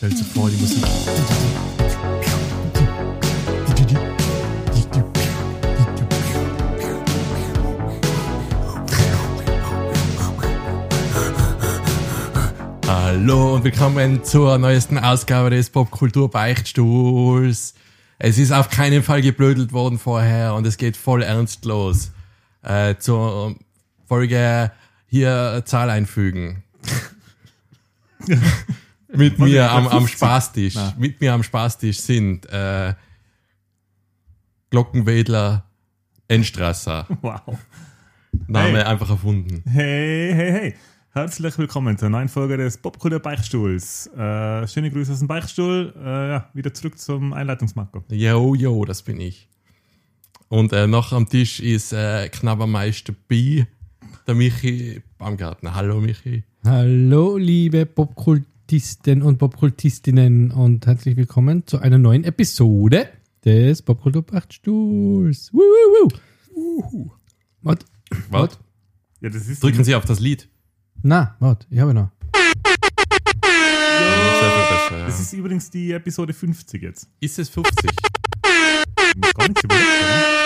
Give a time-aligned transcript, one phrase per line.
[0.00, 0.82] Stellt sich vor, die Musik.
[12.86, 17.74] Hallo und willkommen zur neuesten Ausgabe des Popkultur-Beichtstuhls.
[18.18, 22.12] Es ist auf keinen Fall geblödelt worden vorher und es geht voll ernst los.
[22.62, 23.54] Äh, zur
[24.08, 24.72] Folge
[25.08, 26.62] hier Zahl einfügen.
[29.14, 30.74] Mit mir am, am Spaßtisch.
[30.74, 30.94] Na.
[30.98, 32.94] Mit mir am Spaßtisch sind äh,
[34.70, 35.64] Glockenwedler
[36.28, 37.06] Enstrasser.
[37.20, 37.58] Wow.
[38.46, 38.82] Name Hey.
[38.84, 39.62] einfach erfunden.
[39.68, 40.74] Hey, hey, hey.
[41.12, 44.06] Herzlich willkommen zur neuen Folge des Popkultur Beichtstuhls.
[44.16, 45.92] Äh, schöne Grüße aus dem Beichtstuhl.
[45.98, 48.04] Äh, ja, wieder zurück zum Einleitungsmarco.
[48.10, 49.48] Yo, yo, das bin ich.
[50.48, 53.64] Und äh, noch am Tisch ist äh, Knabbermeister B,
[54.28, 55.74] der Michi Baumgartner.
[55.74, 56.44] Hallo Michi.
[56.64, 57.86] Hallo, liebe
[58.70, 63.08] Popkultisten und Popkultistinnen und herzlich willkommen zu einer neuen Episode
[63.44, 63.82] des
[65.52, 66.08] woo,
[66.54, 67.10] woo.
[67.62, 67.84] Wart,
[68.30, 68.60] Was?
[69.20, 70.48] Ja, das ist Drücken Sie auf das Lied.
[71.02, 72.10] na, warte, ich habe noch.
[72.30, 72.54] Besser,
[74.98, 75.06] ja.
[75.06, 77.08] Das ist übrigens die Episode 50 jetzt.
[77.18, 77.90] Ist es 50?
[77.90, 80.39] Ich gar nichts überlegt,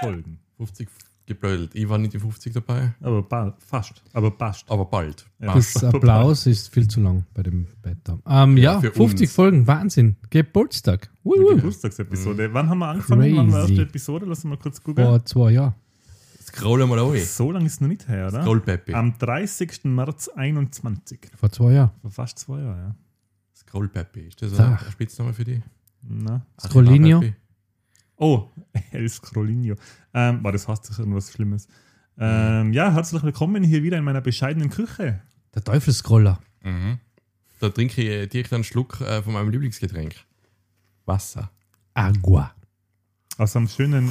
[0.00, 0.38] Folgen.
[0.56, 0.88] 50
[1.26, 1.74] geblödelt.
[1.74, 4.02] Ich war nicht die 50 dabei, Aber ba fast.
[4.12, 4.68] Aber passt.
[4.70, 5.26] aber bald.
[5.38, 5.54] Ja.
[5.54, 8.18] Das Applaus ist viel zu lang bei dem Beta.
[8.26, 9.34] Ähm, Ja, ja, für 50 uns.
[9.34, 10.16] Folgen, Wahnsinn.
[10.30, 11.08] Geburtstag.
[11.22, 11.54] Woo.
[11.54, 12.52] Geburtstagsepisode.
[12.52, 13.36] Wann haben wir angefangen?
[13.36, 13.72] Wann war die Crazy.
[13.74, 14.26] erste Episode?
[14.26, 15.04] Lass uns mal kurz gucken.
[15.04, 15.74] Vor zwei Jahren.
[16.42, 17.20] Scrollen wir da rein.
[17.24, 18.42] So lange ist es noch nicht her, oder?
[18.42, 18.92] Scrollpeppi.
[18.94, 19.84] Am 30.
[19.84, 21.30] März 21.
[21.36, 21.90] Vor zwei Jahren.
[22.02, 22.94] Vor fast zwei Jahren, ja.
[23.54, 24.20] Scrollpeppi.
[24.20, 24.84] Ist das Sag.
[24.84, 25.62] ein Spitzname für die?
[26.02, 26.44] Na.
[26.60, 27.18] Scrollinio.
[27.18, 27.36] Arriva-Peppi?
[28.22, 28.48] Oh,
[28.92, 29.76] El Scrollinio.
[30.12, 31.68] Ähm, war das heißt sicher irgendwas Schlimmes.
[32.18, 35.22] Ähm, ja, herzlich willkommen hier wieder in meiner bescheidenen Küche.
[35.54, 36.38] Der Teufelscroller.
[36.62, 36.98] Mhm.
[37.60, 40.16] Da trinke ich direkt einen Schluck äh, von meinem Lieblingsgetränk.
[41.06, 41.50] Wasser.
[41.94, 42.54] Agua.
[43.38, 44.10] Aus einem schönen,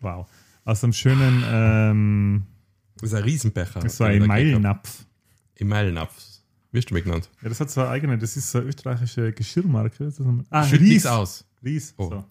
[0.00, 0.26] wow,
[0.64, 2.42] aus einem schönen, ähm,
[2.96, 3.86] Das ist ein Riesenbecher.
[3.90, 4.88] so den ein gekriegt hab.
[5.60, 6.18] Meilnapf.
[6.70, 7.28] Wirst du mir genannt?
[7.42, 10.04] Ja, das hat zwar eigene, das ist so eine österreichische Geschirrmarke.
[10.06, 10.88] Das ist ein- ah, Schütt Ries.
[10.88, 11.44] nichts aus.
[11.62, 11.92] Ries.
[11.98, 12.08] Oh.
[12.08, 12.24] So.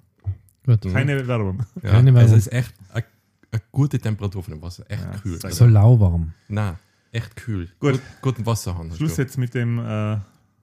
[0.65, 0.81] Gut.
[0.93, 1.63] Keine Werbung.
[1.81, 2.37] Ja, Keine also Werbung.
[2.37, 3.03] es ist echt eine,
[3.51, 4.83] eine gute Temperatur von dem Wasser.
[4.89, 5.39] Echt Ja, kühl.
[5.51, 6.33] So lauwarm.
[6.47, 6.75] Nein,
[7.11, 7.67] echt kühl.
[7.79, 7.93] Gut.
[7.93, 8.91] Gut, guten Wasserhahn.
[8.95, 9.21] Schluss du.
[9.23, 10.17] jetzt mit dem, äh,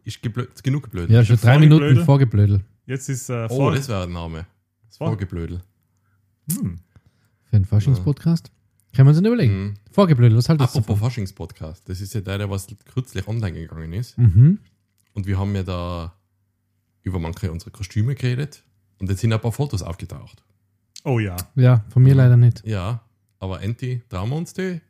[0.05, 1.11] Ist geblöd, genug geblöd.
[1.11, 2.05] Ja, schon drei Minuten Vorgeblödel.
[2.05, 2.61] vorgeblödel.
[2.87, 4.47] jetzt ist äh, oh, vor, das wäre ein Name.
[4.87, 5.61] Das Vor- Vorgeblödel.
[6.53, 6.79] hm,
[7.51, 8.51] Für einen Faschingspodcast?
[8.95, 9.63] Kann man sich nicht überlegen.
[9.65, 9.75] Mhm.
[9.93, 10.99] Vorgeblödel, was haltest du Apropos?
[11.01, 11.89] Faschings-Podcast.
[11.89, 14.17] Das ist ja der, der was kürzlich online gegangen ist.
[14.17, 14.59] Mhm.
[15.13, 16.15] Und wir haben ja da
[17.03, 18.63] über manche unserer Kostüme geredet.
[19.01, 20.43] Und jetzt sind ein paar Fotos aufgetaucht.
[21.05, 21.37] Oh ja.
[21.55, 22.67] Ja, von mir leider nicht.
[22.67, 23.01] Ja,
[23.39, 24.81] aber Enti, trauen wir uns die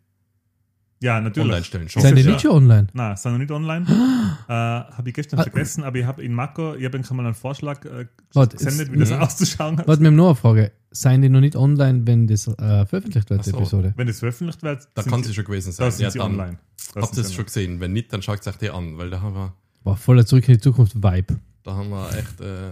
[1.00, 1.48] Ja, natürlich.
[1.48, 2.02] online stellen schon.
[2.02, 2.86] Ihr ja- nicht schon online?
[2.92, 3.84] Nein, sind noch nicht online.
[4.48, 5.42] äh, habe ich gestern Ah.
[5.44, 8.90] vergessen, aber ich habe in Marco, ich habe ihm mal einen Vorschlag äh, Warte, gesendet,
[8.92, 9.16] wie das Mhm.
[9.20, 9.86] auszuschauen hat.
[9.86, 10.72] Warte, wir haben noch eine Frage.
[10.90, 13.58] Seien die noch nicht online, wenn das äh, veröffentlicht wird, Ach die so.
[13.58, 13.92] Episode?
[13.96, 15.86] Wenn das veröffentlicht wird, Da sind kann sie- schon gewesen sein.
[15.86, 16.58] da sind Ja, sie dann online.
[16.94, 17.78] Da Habt sind ihr sie es schon gesehen?
[17.80, 19.52] Wenn nicht, dann schaut es euch die an, weil da haben wir,
[19.84, 21.36] War voller Zurück in die Zukunft Vibe.
[21.62, 22.40] da haben wir echt.
[22.40, 22.70] Äh,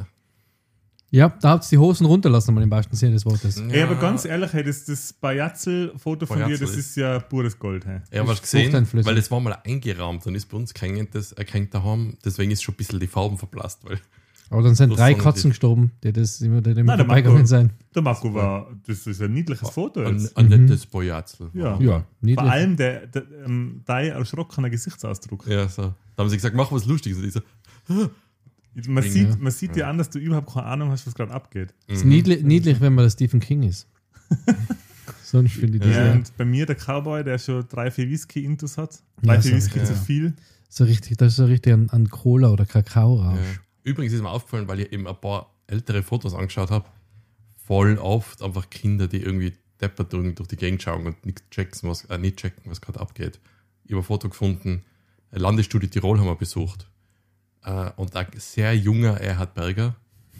[1.16, 3.56] Ja, da habt ihr die Hosen runterlassen, mal im wahrsten Sinne des Wortes.
[3.56, 7.86] Ey, aber ganz ehrlich, hey, das, das Bajatzel-Foto von dir, das ist- ja pures Gold.
[7.86, 8.00] Hey.
[8.12, 11.72] Ja, was gesehen, weil das war mal eingerahmt und ist bei uns gehängt, das erkennt
[11.74, 13.98] daheim, deswegen ist schon ein bisschen die Farben verblasst, weil
[14.50, 17.38] Aber dann sind Das drei Katzen gestorben, die das immer, die immer Nein, der vorbeigegangen
[17.38, 17.70] Marco- sein.
[17.94, 20.36] Der Marco war, das ist ein niedliches Foto ein, jetzt.
[20.36, 20.50] ein Mhm.
[20.66, 21.50] nettes Bojatzel.
[21.54, 21.80] Ja.
[21.80, 22.44] Ja, niedlich.
[22.44, 25.46] Vor allem der, der ähm, dein erschrockener Gesichtsausdruck.
[25.48, 25.94] Ja, so.
[26.14, 27.18] Da haben sie gesagt, mach was Lustiges.
[27.18, 27.40] Und ich so,
[28.86, 29.10] Man, Ja.
[29.10, 31.72] sieht, man sieht dir an, dass du überhaupt keine Ahnung hast, was gerade abgeht.
[31.86, 32.10] ist mhm.
[32.10, 33.88] niedlich, niedlich, wenn man der Stephen King ist.
[35.22, 36.12] Sonst finde ich das ja.
[36.12, 39.02] Und bei mir der Cowboy, der schon drei, vier Whisky-Intus hat.
[39.22, 39.84] Drei, Ja, vier so- Whisky ja.
[39.84, 40.34] zu viel.
[40.68, 43.38] so richtig, das ist so richtig an, an Cola oder Kakao-Rausch.
[43.38, 43.60] Ja.
[43.84, 46.86] Übrigens ist mir aufgefallen, weil ich eben ein paar ältere Fotos angeschaut habe,
[47.56, 51.88] voll oft einfach Kinder, die irgendwie deppert durch, durch die Gegend schauen und nicht checken,
[51.88, 53.40] was, äh, nicht checken, was gerade abgeht.
[53.84, 54.82] Ich habe ein Foto gefunden,
[55.30, 56.88] eine Landesstudie Tirol haben wir besucht.
[57.66, 59.94] Äh, und ein sehr junger Erhard Berger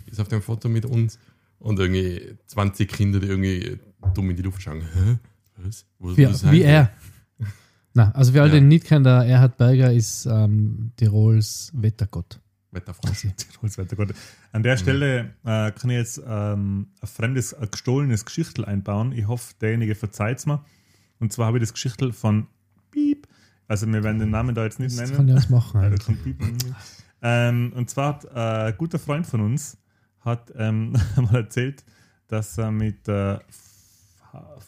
[0.07, 1.19] ist auf dem Foto mit uns
[1.59, 3.79] und irgendwie 20 Kinder, die irgendwie
[4.15, 4.81] dumm in die Luft schauen.
[4.83, 5.19] Hä?
[5.57, 5.85] Was?
[5.99, 6.91] Wo, Wie, wie er.
[7.95, 8.57] Na, also für alle, Ja.
[8.59, 12.39] die ihn nicht kennen, der Erhard Berger ist ähm, Tirols Wettergott.
[12.71, 13.27] Wetterfrosch.
[13.37, 14.15] Tirols weiter Gott.
[14.53, 19.13] An der Stelle äh, kann ich jetzt ähm, ein fremdes, ein gestohlenes Geschichtel einbauen.
[19.13, 20.63] Ich hoffe, derjenige verzeiht es mir.
[21.21, 22.49] Und zwar habe ich das Geschichtel von
[22.91, 23.27] Piep.
[23.67, 25.17] Also, wir werden den Namen da jetzt nicht Das nennen.
[25.17, 25.81] kann ja was machen.
[25.83, 25.91] Ja,
[27.29, 29.79] Ähm, und zwar hat äh, ein guter Freund von uns
[30.21, 31.85] hat ähm, mal erzählt,
[32.29, 33.39] dass er mit äh,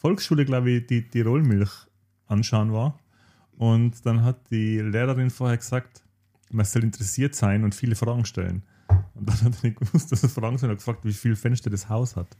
[0.01, 1.71] Volksschule, glaube ich, die Tirolmilch
[2.27, 2.99] anschauen war.
[3.57, 6.03] Und dann hat die Lehrerin vorher gesagt,
[6.51, 8.63] man soll interessiert sein und viele Fragen stellen.
[9.15, 10.69] Und dann hat er nicht gewusst, dass er Fragen sind.
[10.69, 12.37] Er hat gefragt, wie viele Fenster das Haus hat.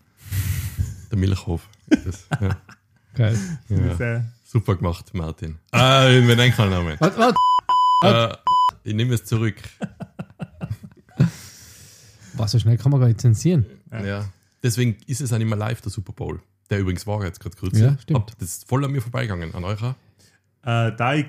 [1.11, 1.69] Der Milchhof.
[1.89, 2.57] Das, ja.
[3.15, 3.39] Geil.
[3.69, 3.97] Ja.
[3.97, 5.59] Sehr, Super gemacht, Martin.
[5.73, 6.39] Ah, ich bin
[7.19, 7.37] warte.
[8.05, 8.37] Äh,
[8.85, 9.57] ich nehme es zurück.
[12.39, 13.67] Was, so schnell kann man gar nicht zensieren.
[13.93, 14.25] Ja.
[14.63, 16.41] Deswegen ist es auch nicht mehr live, der Super Bowl.
[16.71, 17.79] Der übrigens war jetzt gerade kurz.
[17.79, 18.19] Ja, stimmt.
[18.21, 19.55] Hab- Das ist voll an mir vorbeigegangen.
[19.55, 19.97] An eurer?
[20.63, 21.27] Äh, da ich,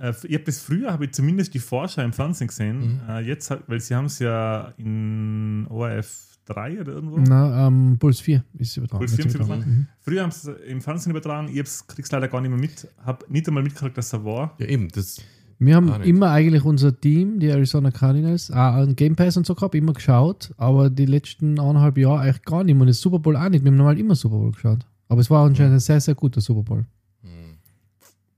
[0.00, 3.00] äh, ich bis früher habe ich zumindest die Vorschau im Fernsehen gesehen.
[3.04, 3.10] Mhm.
[3.10, 7.18] Äh, jetzt, weil sie haben es ja in ORF 3 oder irgendwo.
[7.18, 8.98] Na, ähm, Puls 4 ist übertragen.
[9.00, 9.70] Puls 4 Jetzt ist übertragen.
[9.70, 9.86] Mhm.
[10.00, 11.48] Früher haben sie es im Fernsehen übertragen.
[11.48, 12.88] Ich kriege es leider gar nicht mehr mit.
[13.04, 14.54] Habe nicht einmal mitgekriegt, dass er war.
[14.58, 14.88] Ja, eben.
[14.88, 15.20] Das,
[15.58, 16.06] Wir haben nicht.
[16.06, 19.92] immer eigentlich unser Team, die Arizona Cardinals, auch an Game Pass und so gehabt, immer
[19.92, 22.82] geschaut, aber die letzten eineinhalb Jahre eigentlich gar nicht mehr.
[22.82, 23.64] Und das Super Bowl auch nicht.
[23.64, 24.80] Wir haben normal immer Super Bowl geschaut.
[25.08, 26.86] Aber es war anscheinend ein sehr, sehr guter Super Bowl.
[27.22, 27.28] hm,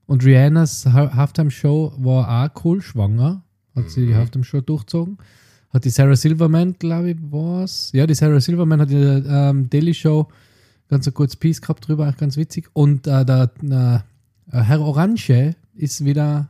[0.05, 3.43] Und Rihannas Ha- Halftime-Show war auch cool, schwanger.
[3.75, 4.17] Hat sie die Mhm.
[4.17, 5.17] Halftime-Show durchgezogen.
[5.69, 7.91] Hat die Sarah Silverman, glaube ich, war's.
[7.93, 10.27] Ja, die Sarah Silverman hat in der ähm, Daily Show
[10.89, 12.69] ganz ein kurzes Piece gehabt drüber, auch ganz witzig.
[12.73, 13.51] Und äh, der
[14.51, 16.49] äh, Herr Orange ist wieder,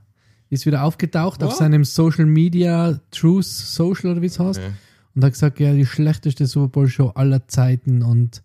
[0.50, 1.58] ist wieder aufgetaucht auf What?
[1.58, 4.60] seinem Social Media, Truth Social oder wie es heißt.
[4.60, 4.72] okay.
[5.16, 8.44] Und hat gesagt, ja, die schlechteste Super Bowl Show aller Zeiten und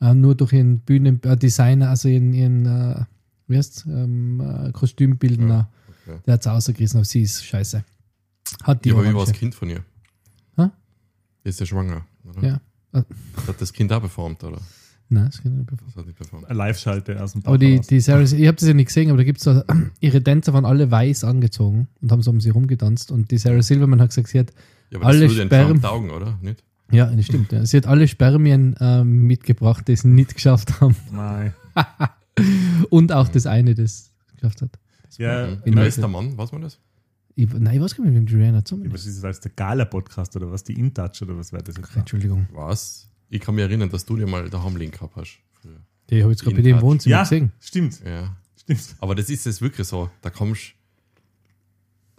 [0.00, 3.04] äh, nur durch ihren Bühnendesigner, also ihren, ihren äh,
[3.48, 5.68] wie heißt's, ähm, äh, Kostümbildner,
[6.06, 6.18] okay.
[6.24, 7.84] der hat es ausgerissen, auf sie ist scheiße.
[8.62, 9.84] Hat die Ja, aber wie war das Kind von ihr?
[11.44, 12.42] Die ist ja schwanger, oder?
[12.42, 12.60] Ja.
[12.92, 13.02] Äh,
[13.46, 14.60] Hat das Kind auch performt, oder?
[15.10, 15.70] Nein, das kann ich nicht.
[15.86, 16.46] Das hat nicht performt.
[16.46, 17.86] Eine Live-Schalte aus dem Bauch Aber die, raus.
[17.86, 19.62] die Sarah, ich habe das ja nicht gesehen, aber da gibt es so,
[20.00, 23.10] ihre Tänzer waren alle weiß angezogen und haben so um sie rumgetanzt.
[23.12, 24.52] Und die Sarah Silverman hat gesagt, sie hat,
[24.90, 26.38] Ja, aber Alle das taugen, oder?
[26.42, 26.64] Nicht?
[26.90, 27.64] ja, das stimmt, ja.
[27.66, 30.96] sie hat alle Spermien ähm, mitgebracht, die sie nicht geschafft haben.
[31.12, 31.52] Nein.
[32.90, 34.70] Und auch das eine, das geschafft hat.
[35.18, 35.52] Ja, Mhm.
[35.52, 36.36] in Wer der- ist der Mann?
[36.36, 36.78] Weiß man das?
[37.36, 39.18] Ich, nein, ich weiß gar nicht, mit dem Rihanna zusammen was ist.
[39.18, 40.62] das als der Gala-Podcast oder was?
[40.62, 41.96] Die InTouch oder was wäre das jetzt?
[41.96, 42.46] Entschuldigung.
[42.52, 43.08] Was?
[43.34, 45.38] Ich kann mich erinnern, dass du dir mal daheim Link gehabt hast.
[45.60, 45.72] Früher.
[46.10, 46.82] Die habe ich jetzt gerade bei dir im.
[46.82, 47.50] Wohnzimmer Ja, gesehen.
[47.60, 48.00] stimmt.
[48.04, 48.36] Ja.
[48.60, 48.94] Stimmt.
[49.00, 50.08] Aber das ist jetzt wirklich so.
[50.22, 50.74] Da kommst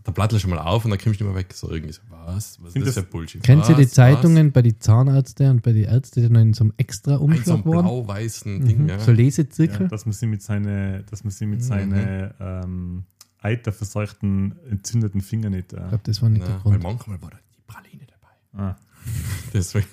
[0.03, 1.51] da plattelst du mal auf und dann kommst du nicht mehr weg.
[1.53, 2.59] So irgendwie so, was?
[2.61, 3.47] Was ist Sind das das- für Bullshit?
[3.47, 3.69] Was?
[3.69, 3.91] ihr die Was?
[3.91, 7.17] Zeitungen bei den Zahnärzten und bei den Ärzten, die noch in so einem extra Ein
[7.17, 7.85] so Umschlag ein waren?
[7.85, 8.89] blau-weißen Ding, Mhm.
[8.89, 8.99] ja.
[8.99, 9.81] So Lesezirkel?
[9.83, 11.63] Ja, dass man sie mit seine, dass man sie mit Mhm.
[11.63, 13.03] seine ähm,
[13.39, 15.71] eiterverseuchten, entzündeten Fingern nicht.
[15.73, 16.83] Ich Äh, glaube, das war nicht der Na, weil Grund.
[16.83, 18.63] manchmal war da die Praline dabei.
[18.71, 18.75] ah,
[19.53, 19.87] Deswegen.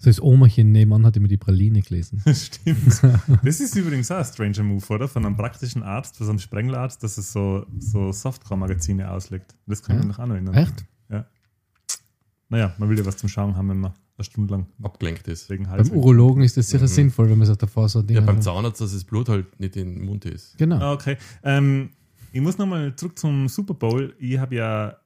[0.00, 2.22] So das Omerchen nebenan hat immer die Praline gelesen.
[2.34, 3.02] stimmt.
[3.44, 5.08] Das ist übrigens auch ein stranger Move, oder?
[5.08, 9.54] Von einem praktischen Arzt, von so einem Sprengelarzt, dass es so, so Softcore-Magazine auslegt.
[9.66, 10.06] Das kann ich Ja.
[10.06, 10.54] mich noch auch noch erinnern.
[10.54, 10.84] Echt?
[12.50, 15.50] Naja, man will ja was zum Schauen haben, wenn man eine Stunde lang abgelenkt ist.
[15.50, 15.90] wegen Beim.
[15.90, 16.88] Urologen ist das sicher Mhm.
[16.88, 18.42] sinnvoll, wenn man sich davor so Dinge Ja, beim hat.
[18.44, 20.56] Zahnarzt, dass das Blut halt nicht in den Mund ist.
[20.56, 20.76] Genau.
[20.78, 21.18] Ah, okay.
[21.42, 21.90] Ähm,
[22.32, 24.14] ich muss nochmal zurück zum Super Bowl.
[24.18, 24.96] Ich habe ja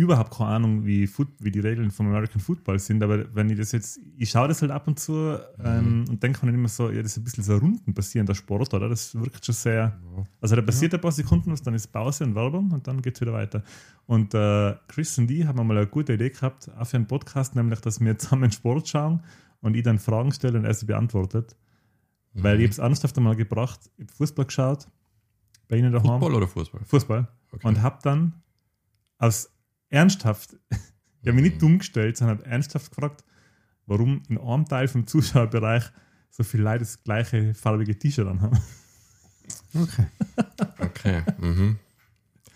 [0.00, 3.58] überhaupt keine Ahnung, wie, Foot, wie die Regeln vom American Football sind, aber wenn ich
[3.58, 6.90] das jetzt, ich schaue das halt ab und zu ähm, und denke mir immer so,
[6.90, 8.88] ja, das ist ein bisschen so Runden passieren, der Sport, oder?
[8.88, 9.98] Das wirkt schon sehr,
[10.40, 13.14] also da passiert ein paar Sekunden was, dann ist Pause und Werbung und dann geht
[13.14, 13.62] es wieder weiter.
[14.06, 17.54] Und äh, Chris und ich haben mal eine gute Idee gehabt, auch für einen Podcast,
[17.54, 19.22] nämlich, dass wir zusammen Sport schauen
[19.60, 21.56] und ich dann Fragen stelle und er sie beantwortet.
[22.32, 24.86] Weil ich habe es ernsthaft einmal gebracht, ich habe Fußball geschaut,
[25.68, 26.20] bei Ihnen daheim.
[26.20, 26.80] Football oder Fußball?
[26.84, 27.28] Fußball.
[27.52, 27.66] Okay.
[27.66, 28.34] Und habe dann
[29.18, 29.50] aus
[29.90, 33.22] ernsthaft, ich habe mich nicht dumm gestellt, sondern habe ernsthaft gefragt,
[33.86, 35.84] warum in einem Teil vom Zuschauerbereich
[36.30, 38.58] so viele Leute das gleiche farbige T-Shirt anhaben.
[39.74, 40.06] Okay.
[40.78, 41.22] Okay.
[41.38, 41.78] Mhm.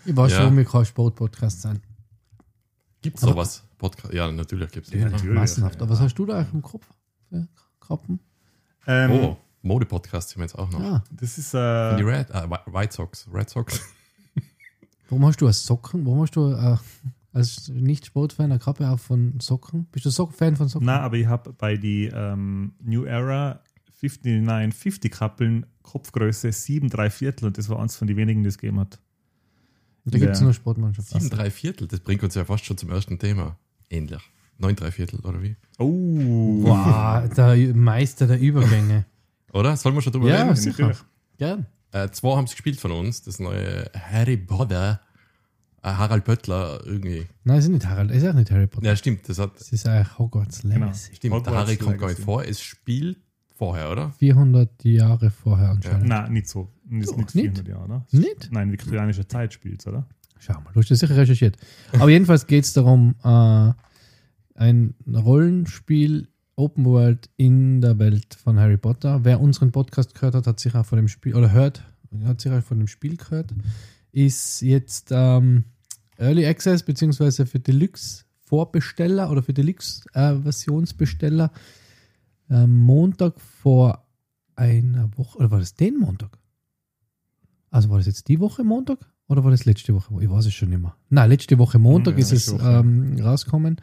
[0.05, 0.43] Ich weiß Ja.
[0.43, 1.81] schon, wir kein Sportpodcast sein.
[3.01, 3.63] Gibt es sowas?
[3.77, 4.13] Podcast?
[4.13, 5.33] Ja, natürlich gibt es Ja, natürlich.
[5.33, 5.81] Massenhaft.
[5.81, 6.87] Aber was hast du da eigentlich im Kopf?
[7.81, 8.19] Kappen?
[8.87, 10.79] Ähm, Oh, Mode-Podcast sind wir jetzt auch noch.
[10.79, 13.27] Ah, Das ist Die äh, Red, äh, White Sox.
[13.33, 13.81] Red Sox.
[15.09, 16.05] warum hast du als Socken?
[16.05, 16.77] Warum hast du äh,
[17.35, 19.85] als Nicht-Sportfan eine Kappe auf von Socken?
[19.91, 20.85] Bist du Sock Fan von Socken?
[20.87, 23.61] na, aber ich habe bei die ähm, New Era
[23.99, 28.57] 5950 Kappeln Kopfgröße 7 3 Viertel und das war eins von den wenigen, die es
[28.57, 28.99] gegeben hat.
[30.05, 30.45] da gibt es Ja.
[30.45, 31.09] nur Sportmannschaft.
[31.09, 31.87] Sieben, drei Viertel.
[31.87, 33.57] Das bringt uns ja fast schon zum ersten Thema.
[33.89, 34.21] Ähnlich.
[34.57, 35.55] Neun, drei Viertel, oder wie?
[35.79, 39.05] Oh, Wow, der Meister der Übergänge.
[39.51, 39.75] Oder?
[39.77, 40.55] Sollen wir schon drüber Ja, reden?
[40.55, 40.87] sicher.
[40.87, 41.03] natürlich.
[41.37, 41.65] Gern.
[41.91, 43.21] Äh, zwei haben es gespielt von uns.
[43.23, 45.01] Das neue Harry Potter.
[45.85, 47.27] Äh, Harald Pöttler irgendwie.
[47.43, 48.87] Nein, es ist nicht Harald, es ist auch nicht Harry Potter.
[48.87, 49.29] Ja, stimmt.
[49.29, 51.13] Das hat, Es ist eigentlich Hogwarts Legacy.
[51.15, 51.35] stimmt.
[51.35, 52.43] Hogwarts der Harry kommt gar nicht vor.
[52.43, 53.19] Es spielt
[53.53, 54.11] vorher, oder?
[54.17, 56.07] 400 Jahre vorher anscheinend.
[56.07, 56.71] Nein, nicht so.
[56.87, 57.57] Nicht, nicht nicht?
[57.57, 58.05] 400 Jahre, oder?
[58.11, 58.49] Nicht?
[58.51, 60.07] Nein, viktorianische Zeit spielt oder?
[60.39, 61.57] Schau mal, du hast das sicher recherchiert.
[61.93, 63.71] Aber jedenfalls geht es darum, äh,
[64.55, 69.23] ein Rollenspiel Open World in der Welt von Harry Potter.
[69.23, 71.83] Wer unseren Podcast gehört hat, hat sich auch von dem Spiel, oder hört,
[72.23, 73.53] hat sich auch von dem Spiel gehört,
[74.11, 75.65] ist jetzt ähm,
[76.17, 81.51] Early Access beziehungsweise für Deluxe-Vorbesteller oder für Deluxe-Versionsbesteller
[82.49, 84.05] äh, Montag vor
[84.55, 86.37] einer Woche, oder war das den Montag?
[87.71, 88.99] Also war das jetzt die Woche Montag?
[89.27, 90.13] Oder war das letzte Woche?
[90.21, 90.95] Ich weiß es schon nicht mehr.
[91.09, 93.77] Nein, letzte Woche Montag Ja, ist es ähm, rausgekommen.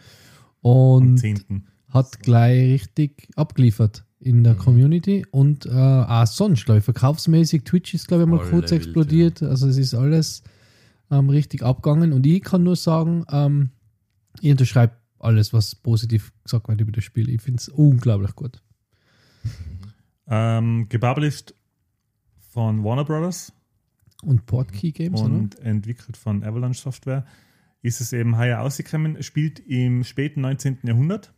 [0.62, 1.67] Am Und 10.
[1.89, 4.45] hat gleich richtig abgeliefert in Mhm.
[4.45, 7.65] der Community und äh, auch sonst, glaube ich, verkaufsmäßig.
[7.65, 9.43] Twitch ist, glaube ich, mal Voll kurz wild, explodiert.
[9.43, 10.45] Also es ist alles
[11.12, 13.71] ähm, richtig abgegangen und ich kann nur sagen, ähm,
[14.40, 17.28] ich unterschreibe alles, was positiv gesagt wird über das Spiel.
[17.28, 18.62] Ich finde es unglaublich gut.
[20.26, 21.54] Ähm, gepublished
[22.50, 23.52] von Warner Brothers
[24.23, 25.35] Und Portkey Games, oder?
[25.35, 27.26] und entwickelt von Avalanche Software.
[27.83, 30.78] Ist es eben heuer ausgekommen, spielt im späten 19.
[30.85, 31.33] Jahrhundert.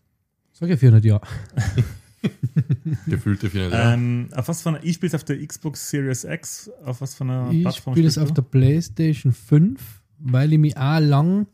[0.52, 1.26] Sag ich 400 Jahre.
[3.07, 3.95] Gefühlte ja.
[3.95, 6.71] Ähm, auf was von, ich spiele es auf der Xbox Series X.
[6.85, 9.81] Auf was von einer Ich Plattform spiele es auf der PlayStation 5,
[10.19, 11.47] weil ich mich auch lang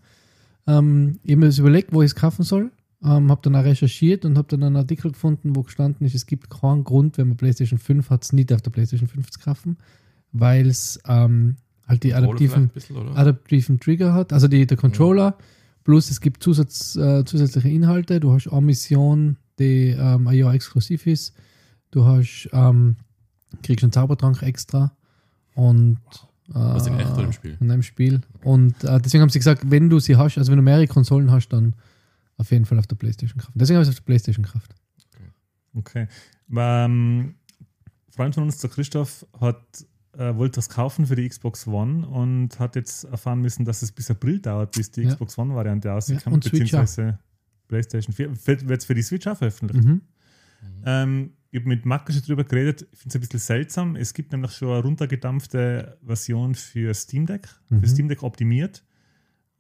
[0.67, 2.71] ähm, das überlegt, wo ich es kaufen soll.
[3.03, 6.27] Ähm, habe dann auch recherchiert und habe dann einen Artikel gefunden, wo gestanden ist, es
[6.27, 9.41] gibt keinen Grund, wenn man PlayStation 5 hat, es nicht auf der PlayStation 5 zu
[9.41, 9.79] kaufen,
[10.33, 15.39] weil es ähm, halt die Controller adaptiven, bisschen, adaptiven Trigger hat, also die, der Controller,
[15.83, 18.21] plus es gibt Zusatz, äh, zusätzliche Inhalte.
[18.21, 21.35] Du hast eine Mission, die ähm, ein Jahr exklusiv ist.
[21.93, 22.97] Du hast, ähm,
[23.63, 24.93] kriegst einen Zaubertrank extra
[25.55, 25.99] und
[26.51, 27.57] äh, Was in echt oder im Spiel?
[27.61, 28.21] in einem Spiel.
[28.43, 31.31] Und äh, deswegen haben sie gesagt, wenn du sie hast, also wenn du mehrere Konsolen
[31.31, 31.75] hast, dann
[32.39, 33.53] auf jeden Fall auf der Playstation kaufen.
[33.57, 34.75] Deswegen habe ich es auf der Playstation gekauft.
[35.75, 36.09] Okay.
[36.51, 37.35] Ähm, ein
[38.11, 39.63] Freund von uns, der Christoph, hat,
[40.17, 43.93] äh, wollte das kaufen für die Xbox One und hat jetzt erfahren müssen, dass es
[43.93, 45.11] bis April dauert, bis die Ja.
[45.11, 46.33] Xbox One-Variante Ja, rauskommt, auch.
[46.51, 47.19] beziehungsweise
[47.71, 48.47] PlayStation 4.
[48.47, 49.85] Wird es für die Switch auch veröffentlicht?
[49.87, 50.01] Mhm.
[50.85, 53.97] Ähm, ich habe mit Marco schon drüber geredet, ich finde es ein bisschen seltsam.
[53.97, 57.81] Es gibt nämlich schon eine runtergedampfte Version für Steam Deck, Mhm.
[57.81, 58.85] für Steam Deck optimiert.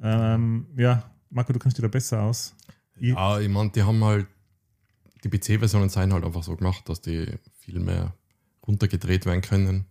[0.00, 2.54] Ähm, ja, Marco, du kennst dich da besser aus.
[2.96, 4.26] Ich, Ja, ich meine, die haben halt,
[5.24, 7.26] die PC-Versionen sind halt einfach so gemacht, dass die
[7.58, 8.14] viel mehr
[8.66, 9.84] runtergedreht werden können.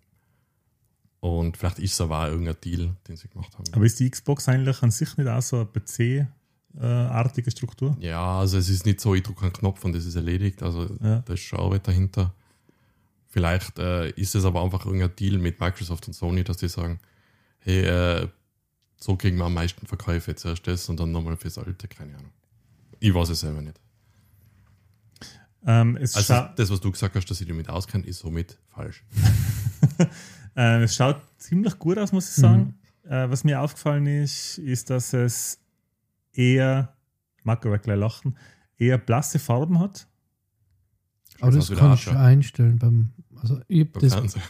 [1.20, 3.66] Und vielleicht ist es aber auch irgendein Deal, den sie gemacht haben.
[3.74, 5.66] Aber ist die Xbox eigentlich an sich nicht auch so eine
[6.78, 7.96] PC-artige Struktur?
[8.00, 10.62] Ja, also es ist nicht so, ich drücke einen Knopf und das ist erledigt.
[10.64, 11.20] Also Ja.
[11.26, 12.34] da ist schon Arbeit dahinter.
[13.28, 17.00] Vielleicht äh, ist es aber einfach irgendein Deal mit Microsoft und Sony, dass die sagen,
[17.60, 18.28] hey, äh,
[18.98, 20.36] so kriegen wir am meisten Verkäufe.
[20.36, 22.32] Zuerst das und dann nochmal fürs Alte, keine Ahnung.
[23.00, 23.80] Ich weiß es selber nicht.
[25.66, 29.04] Ähm, es, Also das, was du gesagt hast, dass ich damit auskenne, ist somit falsch.
[30.56, 32.76] äh, es schaut ziemlich gut aus, muss ich sagen.
[33.04, 35.60] Äh, was mir aufgefallen ist, ist, dass es
[36.34, 36.96] eher,
[37.44, 38.38] Marco wird gleich lachen,
[38.78, 40.08] eher blasse Farben hat.
[41.42, 42.20] Aber das kannst du Archer.
[42.20, 44.42] einstellen beim, also ich hab Beim das, Fernseher.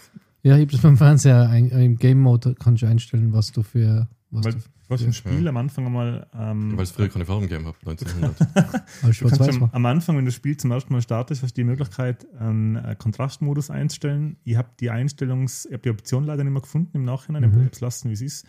[0.44, 3.62] ja, ich hab das beim Fernseher ein, im Game Mode kannst du einstellen, was du
[3.62, 4.60] für, was Weil du
[4.90, 5.14] hast im Ja.
[5.14, 6.26] Spiel am Anfang einmal.
[6.34, 8.42] Ähm, Weil es früher keine Farben gegeben hat, 1900.
[9.04, 11.62] als Du kannst am, Anfang, wenn du das Spiel zum ersten Mal startest, hast du
[11.62, 14.38] die Möglichkeit, einen äh, Kontrastmodus einzustellen.
[14.44, 17.52] Ich habe die Einstellungs-, ich habe die Option leider nicht mehr gefunden im Nachhinein, ich
[17.52, 17.56] Mhm.
[17.58, 18.48] habe es lassen, wie es ist.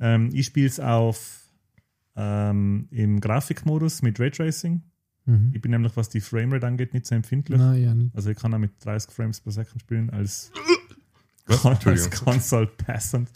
[0.00, 1.47] Ähm, ich spiele es auf
[2.18, 4.82] ähm, im Grafikmodus mit Raytracing.
[5.24, 5.52] Mhm.
[5.54, 7.58] Ich bin nämlich, was die Framerate angeht, nicht so empfindlich.
[7.58, 8.14] Nein, ja nicht.
[8.14, 10.50] Also ich kann auch mit 30 Frames per Second spielen als,
[11.46, 12.10] als.
[12.10, 13.30] Console Passant.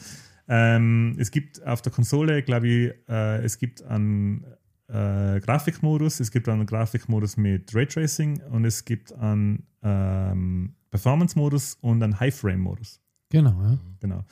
[0.48, 4.44] Ähm, es gibt auf der Konsole, glaube ich, äh, es gibt einen
[4.88, 12.02] äh, Grafikmodus, es gibt einen Grafikmodus mit Raytracing und es gibt einen ähm, Performance-Modus und
[12.02, 13.00] einen High-Frame-Modus.
[13.30, 13.78] Genau, ja.
[14.00, 14.24] Genau.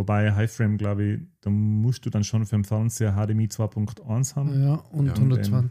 [0.00, 4.62] Wobei High-Frame, glaube ich, da musst du dann schon für den Fernseher HDMI 2.1 haben.
[4.62, 5.70] Ja, und Ja, und 120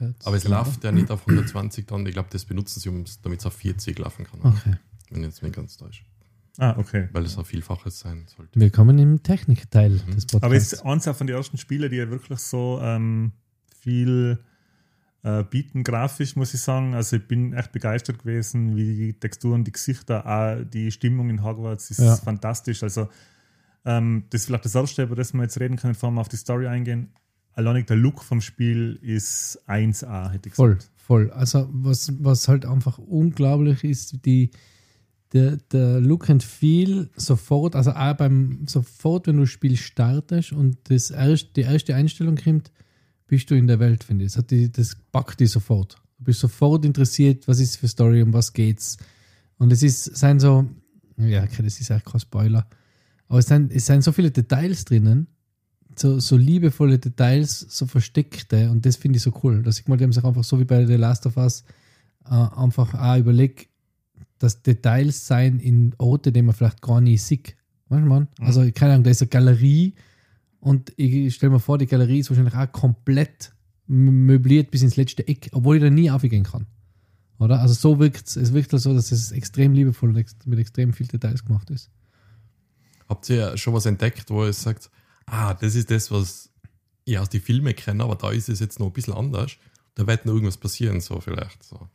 [0.00, 0.26] Hertz.
[0.26, 0.58] Aber es Genau.
[0.64, 2.04] läuft ja nicht auf 120 dann.
[2.04, 4.40] Ich glaube, das benutzen sie, um's- damit es auf 40 laufen kann.
[4.42, 4.74] Okay.
[5.10, 6.04] Wenn jetzt nicht ganz täussch.
[6.58, 7.08] Ah, okay.
[7.12, 8.58] Weil es ein Vielfaches sein sollte.
[8.58, 9.96] Willkommen im Technikteil Mhm.
[9.96, 10.72] des Aber es Podcasts.
[10.72, 13.30] ist eins auch von den ersten Spielen, die ja wirklich so ähm,
[13.80, 14.40] viel
[15.22, 16.94] äh, bieten, grafisch, muss ich sagen.
[16.94, 21.44] Also ich bin echt begeistert gewesen, wie die Texturen, die Gesichter, auch die Stimmung in
[21.44, 22.16] Hogwarts ist Ja.
[22.16, 22.82] fantastisch.
[22.82, 23.08] Also
[23.84, 26.28] ähm, das ist vielleicht das Erste, über das wir jetzt reden können, bevor wir auf
[26.28, 27.10] die Story eingehen.
[27.52, 30.92] Alleinig der Look vom Spiel ist 1A, hätte ich Voll, gesagt.
[30.96, 31.30] voll.
[31.32, 34.50] Also was, was halt einfach unglaublich ist, die,
[35.32, 40.52] der, der Look and Feel sofort, also auch beim sofort, wenn du das Spiel startest
[40.52, 42.70] und das erst, die erste Einstellung kommt,
[43.26, 44.32] bist du in der Welt, finde ich.
[44.32, 45.96] Das, hat die, das packt dich sofort.
[46.18, 48.96] Du bist sofort interessiert, was ist für Story, um was geht's.
[49.58, 50.66] Und es ist, sein so,
[51.18, 52.66] ja, okay, das ist echt kein Spoiler,
[53.28, 55.28] aber es sind, es sind so viele Details drinnen,
[55.96, 59.62] so, so liebevolle Details, so versteckte und das finde ich so cool.
[59.62, 61.64] Dass ich mal, die haben sich einfach so wie bei The Last of Us
[62.24, 63.66] äh, einfach auch überlege,
[64.38, 67.56] dass Details sein in Orte, die man vielleicht gar nicht sieht.
[67.88, 68.28] Weißt du, man?
[68.38, 68.46] Mhm.
[68.46, 69.94] Also, keine Ahnung, da ist eine Galerie
[70.60, 73.52] und ich stelle mir vor, die Galerie ist wahrscheinlich auch komplett
[73.86, 76.66] möbliert bis ins letzte Eck, obwohl ich da nie aufgehen kann.
[77.38, 77.60] Oder?
[77.60, 78.36] Also, so wirkt es.
[78.36, 81.90] Es wirkt halt so, dass es extrem liebevoll und mit extrem viel Details gemacht ist.
[83.08, 84.90] Habt ihr schon was entdeckt, wo ihr sagt,
[85.26, 86.50] ah, das ist das, was
[87.04, 89.52] ich aus den Filmen kenne, aber da ist es jetzt noch ein bisschen anders.
[89.94, 91.62] Da wird noch irgendwas passieren, so vielleicht.
[91.62, 91.88] So.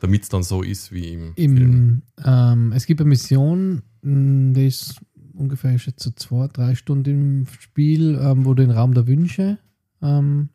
[0.00, 1.56] Damit es dann so ist wie im, Film.
[1.56, 5.00] Im, ähm, es gibt eine Mission, mh, die ist
[5.34, 9.06] ungefähr ich schätze, so zwei, drei Stunden im Spiel, ähm, wo du den Raum der
[9.06, 9.58] Wünsche,
[10.00, 10.48] ähm,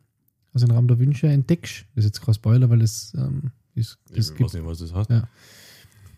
[0.52, 1.84] also den Raum der Wünsche entdeckst.
[1.94, 4.78] Das ist jetzt kein Spoiler, weil es ähm, ist, Ich das weiß gibt, nicht, was
[4.78, 5.10] das heißt.
[5.10, 5.28] Ja.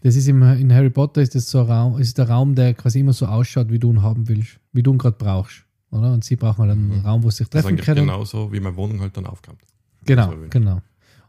[0.03, 2.75] Das ist im, in Harry Potter ist das so ein Raum, ist der Raum, der
[2.75, 5.65] quasi immer so ausschaut, wie du ihn haben willst, wie du ihn gerade brauchst.
[5.91, 6.13] Oder?
[6.13, 7.01] Und sie brauchen halt einen Mhm.
[7.05, 8.07] Raum, wo sie sich Das ist treffen eigentlich können.
[8.07, 9.61] genauso, wie meine Wohnung halt dann aufkommt.
[10.05, 10.81] Genau, So, genau.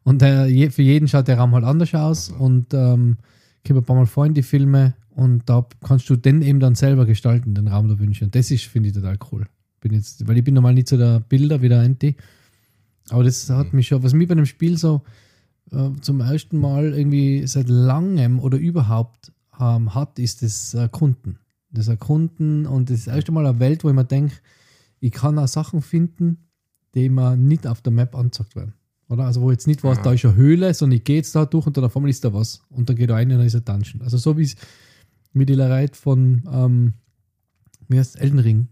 [0.03, 2.43] Und der, für jeden schaut der Raum halt anders aus Also.
[2.43, 3.17] und ähm,
[3.67, 6.75] kommt ein paar Mal vor in die Filme und da kannst du den eben dann
[6.75, 8.25] selber gestalten, den Raum der Wünsche.
[8.25, 9.45] Und das ist, finde ich, total cool.
[9.81, 12.15] Bin jetzt, weil ich bin normal nicht so der Bilder wie der Anti.
[13.09, 13.77] Aber das hat Mhm.
[13.77, 15.01] mich schon, was mich bei dem Spiel so
[15.71, 21.39] äh, zum ersten Mal irgendwie seit langem oder überhaupt ähm, hat, ist das Erkunden.
[21.71, 24.35] Das Erkunden und das erste Mal eine Welt, wo ich mir denke,
[24.99, 26.49] ich kann auch Sachen finden,
[26.93, 28.73] die mir nicht auf der Map angezeigt werden.
[29.07, 29.25] Oder?
[29.25, 30.03] Also, wo jetzt nicht was, Ja.
[30.03, 32.23] da ist eine Höhle, sondern ich gehe jetzt da durch und dann auf einmal ist
[32.23, 32.61] da was.
[32.69, 34.01] Und dann geht da rein und dann ist ein Dungeon.
[34.01, 34.55] Also, so wie es
[35.33, 36.93] mit der Reit von, ähm,
[37.87, 38.67] wie heißt Elden Ring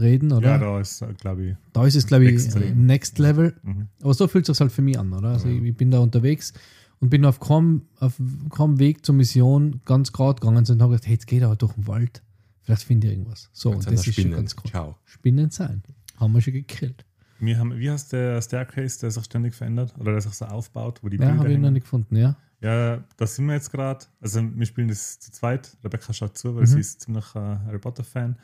[0.00, 0.48] reden, oder?
[0.48, 1.86] Ja, da, da ist, glaube ich.
[1.86, 2.86] ist es, glaube ich, Extrem.
[2.86, 3.54] Next Level.
[3.62, 3.88] Mhm.
[4.02, 5.28] Aber so fühlt es sich halt für mich an, oder?
[5.30, 5.54] Also, Ja.
[5.54, 6.52] ich, ich bin da unterwegs
[6.98, 11.06] und bin auf keinem, auf keinem Weg zur Mission ganz gerade gegangen und habe gedacht,
[11.06, 12.22] hey, jetzt geht aber durch den Wald.
[12.62, 13.48] Vielleicht finde ich irgendwas.
[13.52, 14.32] So, und das da ist schon Spinnen.
[14.32, 14.70] ganz cool.
[14.70, 14.96] Ciao.
[15.04, 15.82] Spinnen sein.
[16.18, 17.04] Haben wir schon gekillt.
[17.38, 21.02] Wir haben, wie heißt der Staircase, der sich ständig verändert oder der sich so aufbaut,
[21.02, 22.36] wo die Ja, habe ich noch nicht gefunden, ja.
[22.62, 24.04] Ja, da sind wir jetzt gerade.
[24.20, 25.74] Also, wir spielen das zu zweit.
[25.82, 26.66] Rebecca schaut zu, weil Mhm.
[26.66, 28.36] sie ist ziemlich äh, Harry Potter-Fan.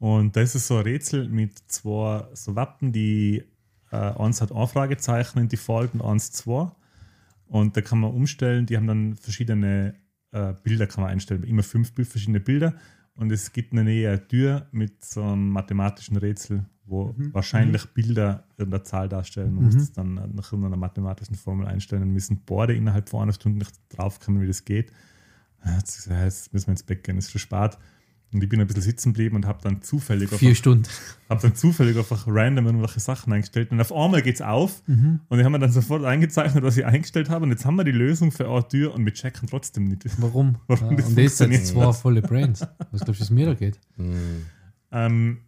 [0.00, 3.44] Und da ist es so ein Rätsel mit zwei so Wappen, die
[3.92, 6.72] äh, eins hat ein Fragezeichen in die Default und eins zwei.
[7.46, 9.94] Und da kann man umstellen, die haben dann verschiedene
[10.32, 11.42] äh, Bilder, kann man einstellen.
[11.44, 12.74] Immer fünf verschiedene Bilder.
[13.14, 17.34] Und es gibt eine Nähe eine Tür mit so einem mathematischen Rätsel, wo Mhm.
[17.34, 19.52] wahrscheinlich Bilder irgendeine Zahl darstellen.
[19.54, 19.66] Man Mhm.
[19.66, 23.58] muss das dann nach irgendeiner mathematischen Formel einstellen und müssen beide innerhalb von einer Stunde
[23.58, 24.92] nicht draufkommen, wie das geht.
[25.66, 27.76] Jetzt, müssen wir ins Bett gehen, es ist schon spät.
[28.32, 30.84] Und ich bin ein bisschen sitzen geblieben und habe dann zufällig Vier einfach, Stunden.
[31.28, 33.72] hab dann zufällig einfach random irgendwelche Sachen eingestellt.
[33.72, 35.20] Und auf einmal geht's auf Mhm.
[35.28, 37.44] und ich habe mir dann sofort eingezeichnet, was ich eingestellt habe.
[37.44, 40.04] Und jetzt haben wir die Lösung für eine Tür und wir checken trotzdem nicht.
[40.22, 40.56] Warum?
[40.68, 41.66] Warum ja, das und das sind funktioniert.
[41.66, 42.60] zwei volle Brains.
[42.92, 43.80] Was glaubst du, es mir da geht?
[43.96, 44.46] Hm.
[44.92, 45.38] Ähm,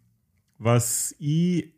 [0.59, 1.73] was ich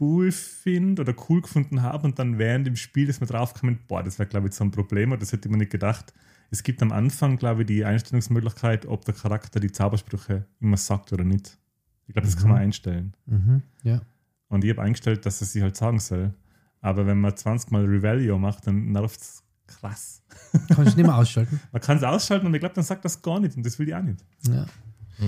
[0.00, 4.02] cool finde oder cool gefunden habe und dann während dem Spiel ist mir draufgekommen, boah,
[4.02, 6.12] das wäre glaube ich so ein Problem und das hätte ich mir nicht gedacht.
[6.50, 11.12] Es gibt am Anfang, glaube ich, die Einstellungsmöglichkeit, ob der Charakter die Zaubersprüche immer sagt
[11.12, 11.58] oder nicht.
[12.06, 12.62] Ich glaube, das kann man Mhm.
[12.64, 13.14] einstellen.
[13.26, 13.62] Mhm.
[13.84, 14.00] Ja.
[14.48, 16.34] Und ich habe eingestellt, dass er sie halt sagen soll.
[16.80, 20.22] Aber wenn man 20 Mal Revelio macht, dann nervt es krass.
[20.68, 21.60] Kannst du nicht mehr ausschalten.
[21.72, 23.86] Man kann es ausschalten und ich glaube, dann sagt das gar nicht und das will
[23.88, 24.24] ich auch nicht.
[24.48, 24.66] Ja.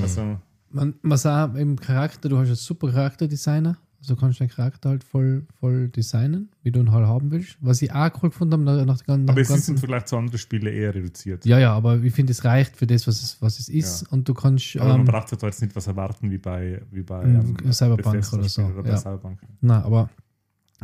[0.00, 0.38] Also,
[0.70, 3.76] Man, was auch im Charakter, du hast einen super Charakterdesigner.
[4.02, 7.56] Also kannst du deinen Charakter halt voll, voll designen, wie du ihn halt haben willst.
[7.60, 9.78] Was ich auch cool gefunden habe, nach, nach, aber es ist im.
[9.78, 11.46] Vergleich zu anderen Spielen eher reduziert.
[11.46, 14.02] Ja, ja, aber ich finde, es reicht für das, was es, was es ist.
[14.02, 14.08] Ja.
[14.10, 14.76] Und du kannst.
[14.76, 17.72] Aber man Ähm, braucht halt jetzt nicht was erwarten wie bei, wie bei Mm, ähm,
[17.72, 18.96] Cyberpunk oder so, Oder ja.
[18.96, 19.38] Cyberpunk.
[19.60, 20.10] na, aber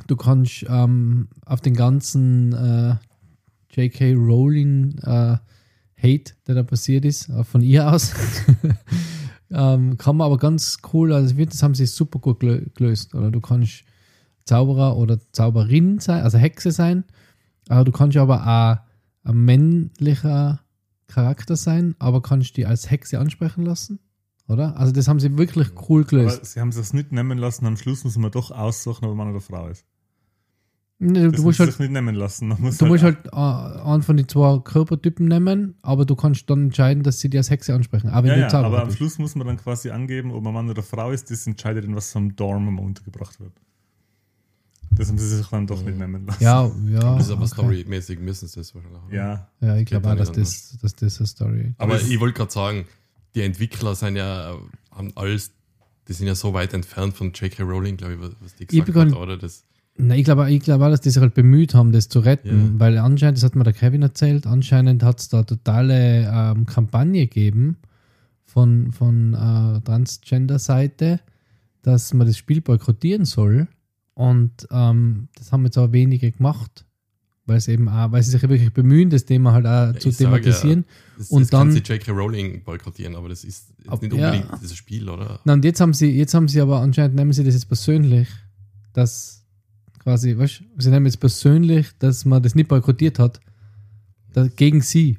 [0.07, 2.94] du kannst ähm, auf den ganzen äh,
[3.72, 4.14] J.K.
[4.14, 5.38] Rowling äh,
[6.00, 8.12] Hate, der da passiert ist, von ihr aus,
[9.51, 13.15] ähm, kann man aber ganz cool, also das haben sie super gut gelö- gelöst.
[13.15, 13.85] Oder du kannst
[14.45, 17.05] Zauberer oder Zauberin sein, also Hexe sein,
[17.69, 20.61] aber du kannst aber auch ein männlicher
[21.07, 23.99] Charakter sein, aber kannst die als Hexe ansprechen lassen.
[24.47, 24.77] Oder?
[24.79, 26.39] Also das haben sie wirklich cool gelöst.
[26.39, 27.67] Aber sie haben es das nicht nehmen lassen.
[27.67, 29.85] Am Schluss muss man doch aussuchen, ob man oder Frau ist.
[31.01, 32.49] Nee, du, Das du muss musst halt sich nicht nehmen lassen.
[32.49, 36.51] Man muss Du musst halt äh, einen von den zwei Körpertypen nehmen, aber du kannst
[36.51, 38.09] dann entscheiden, dass sie dir als Hexe ansprechen.
[38.09, 38.91] Aber ja, du ja, aber am.
[38.91, 41.31] Schluss muss man dann quasi angeben, ob man Mann oder Frau ist.
[41.31, 43.53] Das entscheidet dann, was vom Dorm immer untergebracht wird.
[44.91, 45.87] Das haben sie sich dann doch Mhm.
[45.87, 46.43] nicht nehmen lassen.
[46.43, 47.17] Ja, ja.
[47.17, 47.53] Das ist aber okay.
[47.55, 49.15] storymäßig müssen sie das wahrscheinlich haben.
[49.15, 52.19] Ja, Ja, ich glaube ja auch, dass das, dass das eine Story Aber Aber ich
[52.19, 52.87] wollte gerade sagen,
[53.37, 54.57] die Entwickler sind ja,
[54.91, 55.53] haben alles,
[56.09, 57.63] die sind ja so weit entfernt von J.K.
[57.63, 59.37] Rowling, glaube ich, was- die gesagt begann- hat, oder?
[59.37, 59.65] Das,
[60.01, 62.75] Nein, ich glaube ich glaube auch, dass die sich halt bemüht haben, das zu retten,
[62.75, 62.81] Ja.
[62.81, 67.27] weil anscheinend, das hat mir der Kevin erzählt, anscheinend hat es da totale ähm, Kampagne
[67.27, 67.77] gegeben
[68.45, 71.21] von, von äh, Transgender-Seite,
[71.83, 73.67] dass man das Spiel boykottieren soll
[74.15, 76.85] und ähm, das haben jetzt aber wenige gemacht,
[77.47, 79.99] weil sie eben auch, weil sie sich ja wirklich bemühen, das Thema halt auch Ja,
[79.99, 80.85] zu thematisieren.
[81.17, 82.13] Das, Und das kann dann- sie J.K.
[82.13, 84.31] Rowling boykottieren, aber das ist Ab- nicht ja.
[84.33, 85.41] unbedingt dieses Spiel, oder?
[85.45, 88.29] Na, und jetzt haben sie, jetzt haben sie aber anscheinend nehmen sie das jetzt persönlich,
[88.93, 89.38] dass
[90.09, 93.40] quasi, weißt sie nehmen jetzt persönlich, dass man das nicht boykottiert hat,
[94.33, 95.18] da, gegen sie.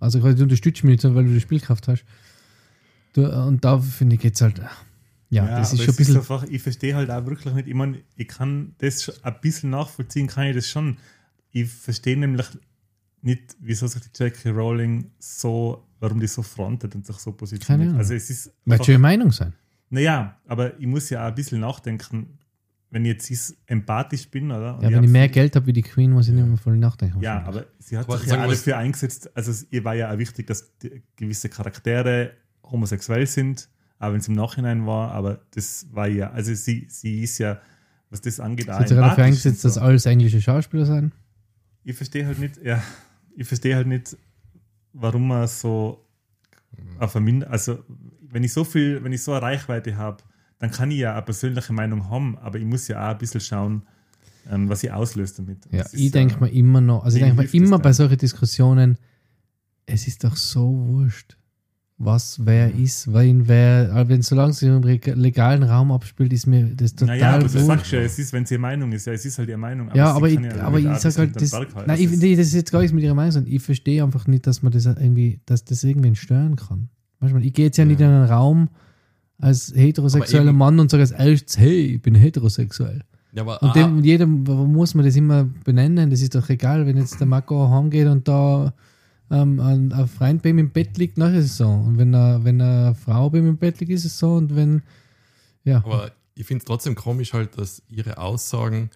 [0.00, 2.04] Also quasi du unterstützt mich nicht, weil du das Spiel gekauft hast.
[3.12, 4.60] Du, und da finde ich jetzt halt,
[5.30, 6.16] ja, das ist schon ein bisschen.
[6.16, 10.26] einfach, ich verstehe halt auch wirklich nicht, ich meine, ich kann das ein bisschen nachvollziehen,
[10.26, 10.98] kann ich das schon.
[11.52, 12.46] Ich verstehe nämlich
[13.22, 14.50] nicht, wieso sich die J.K.
[14.50, 17.88] Rowling so, warum die so frontet und sich so Keine positioniert.
[17.90, 17.98] Ahnung.
[18.00, 19.52] Also es ist Möchte ihre Meinung sein.
[19.88, 22.35] Naja, aber ich muss ja auch ein bisschen nachdenken,
[22.90, 24.76] wenn ich jetzt ist, empathisch bin, oder?
[24.76, 26.56] Und Ja, ich wenn ich mehr Geld habe wie die Queen, muss ich nicht mehr
[26.56, 27.20] voll nachdenken.
[27.20, 29.36] Ja, aber sie hat Aber sich ja wir alle es- für eingesetzt.
[29.36, 30.72] Also ihr war ja auch wichtig, dass
[31.16, 33.68] gewisse Charaktere homosexuell sind,
[33.98, 37.60] auch wenn es im Nachhinein war, aber das war ja, also sie, sie ist ja,
[38.10, 39.80] was das angeht, Sie hat sich dafür eingesetzt, dass so.
[39.80, 41.12] alles englische Schauspieler sind.
[41.84, 42.82] Ich verstehe halt nicht, ja,
[43.36, 44.16] ich verstehe halt nicht,
[44.92, 46.04] warum man so
[46.98, 47.78] auf eine Min also
[48.28, 50.18] wenn ich so viel, wenn ich so eine Reichweite habe,
[50.58, 53.40] dann kann ich ja eine persönliche Meinung haben, aber ich muss ja auch ein bisschen
[53.40, 53.82] schauen,
[54.50, 55.58] ähm, was sie auslöst damit.
[55.70, 58.96] Ja, ich denke ja- mir immer noch, also ich denke mir immer bei solchen Diskussionen,
[59.86, 61.36] es ist doch so wurscht,
[61.98, 66.66] was wer ist, wen wer, aber wenn solange es im legalen Raum abspielt, ist mir
[66.74, 67.66] das total Naja, aber du wurscht.
[67.66, 69.88] sagst ja, es ist, wenn es ihre Meinung ist, ja, es ist halt ihre Meinung.
[69.94, 72.36] ja, sie aber ich, ja aber ich sag halt, das, nein, ich, Das ist- nee,
[72.36, 74.72] das ist jetzt gar nichts mit ihrer Meinung, sondern ich verstehe einfach nicht, dass man
[74.72, 76.88] das irgendwie, dass das irgendwen stören kann.
[77.20, 78.68] Du, ich gehe jetzt ja, nicht in einen Raum
[79.38, 83.02] als heterosexueller eben- Mann und sage als hey, ich bin heterosexuell.
[83.32, 86.08] Ja, aber Und ah, dem, jedem warum muss man das immer benennen.
[86.10, 88.72] Das ist doch egal, wenn jetzt der Marco heimgeht und da
[89.30, 91.68] ähm, ein, ein Freund bei ihm im Bett liegt, dann ist es so.
[91.68, 94.34] Und wenn, er, wenn eine Frau bei ihm im Bett liegt, ist es so.
[94.34, 94.82] Und wenn,
[95.64, 98.90] ja, aber ich finde es trotzdem komisch halt, dass ihre Aussagen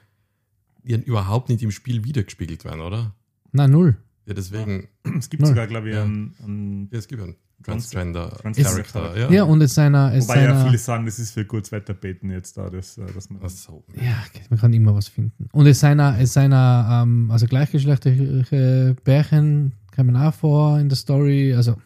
[0.83, 3.15] die überhaupt nicht im Spiel wiedergespiegelt werden, oder?
[3.53, 3.97] na null.
[4.25, 5.49] Ja, deswegen, Es gibt Nein.
[5.51, 6.05] sogar, glaube ich, Ja.
[6.05, 9.01] einen, einen ja, es gibt einen Transgender Transgender Charakter.
[9.01, 9.21] Charakter.
[9.21, 9.31] Ja.
[9.31, 11.95] Ja, und es seiner, es Wobei ja seiner, viele sagen, das ist für gutes Wetter
[11.95, 13.85] beten jetzt da, das, äh, dass man Ach so.
[13.97, 14.17] ja,
[14.49, 15.49] man kann immer was finden.
[15.53, 21.55] Und es seiner, es seiner, ähm, also gleichgeschlechtliche Pärchen kommen auch vor in der Story.
[21.55, 21.77] Also,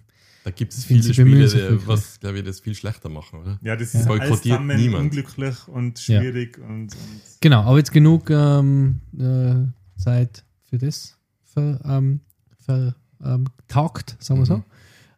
[0.45, 3.59] Da gibt es viele Spiele, die, was, glaube ich, das viel schlechter machen, oder?
[3.63, 4.01] Ja, das Ja.
[4.01, 5.05] ist alles Boykottiert zusammen niemand.
[5.05, 6.93] unglücklich und schwierig und, und
[7.41, 12.21] Genau, aber jetzt genug ähm, äh, Zeit für das ver, ähm,
[12.61, 14.63] ver, ähm, taugt, sagen wir so.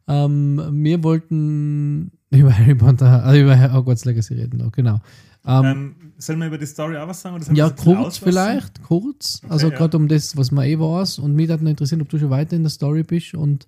[0.09, 5.01] Ähm, wir wollten über Harry Potter, also über Hogwarts Legacy reden, noch, genau.
[5.47, 7.55] Ähm, ähm, sollen wir über die Story auch was sagen?
[7.55, 9.42] Ja, kurz vielleicht, kurz.
[9.49, 9.77] also ja.
[9.77, 11.21] gerade um das, was man eh weiß.
[11.21, 13.66] Und mich hat noch interessiert, ob du schon weiter in der Story bist und,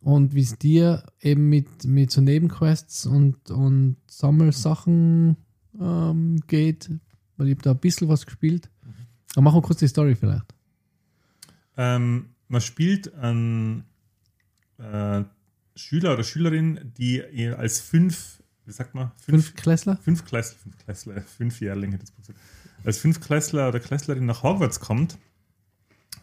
[0.00, 5.36] und wie es dir eben mit, mit so Nebenquests und, und Sammelsachen
[5.78, 6.90] ähm, geht.
[7.36, 8.70] Weil ich habe da ein bisschen was gespielt.
[9.34, 10.54] Aber machen wir kurz die Story vielleicht.
[11.76, 13.84] Ähm, man spielt einen
[14.78, 15.22] äh,
[15.78, 19.96] Schüler oder Schülerin, die ihr als fünf, wie sagt man, Fünf Klässler?
[20.02, 22.38] fünf Klässler, fünf Klässler, hätte ich jetzt gesagt,
[22.84, 25.18] als fünf Klässler oder Klässlerin nach Hogwarts kommt.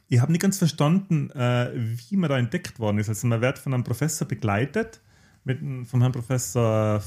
[0.08, 3.10] Ich habe nicht ganz verstanden, äh, wie man da entdeckt worden ist.
[3.10, 5.02] Also man wird von einem Professor begleitet,
[5.44, 7.04] mit, einem- vom Herrn Professor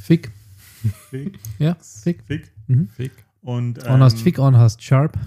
[0.00, 0.30] Fick.
[1.10, 1.38] Fick.
[1.58, 2.22] Ja, Fick.
[2.26, 2.50] Fick.
[2.96, 3.12] Fick.
[3.42, 5.18] Und, On hast ähm, Fick, on hast Sharp.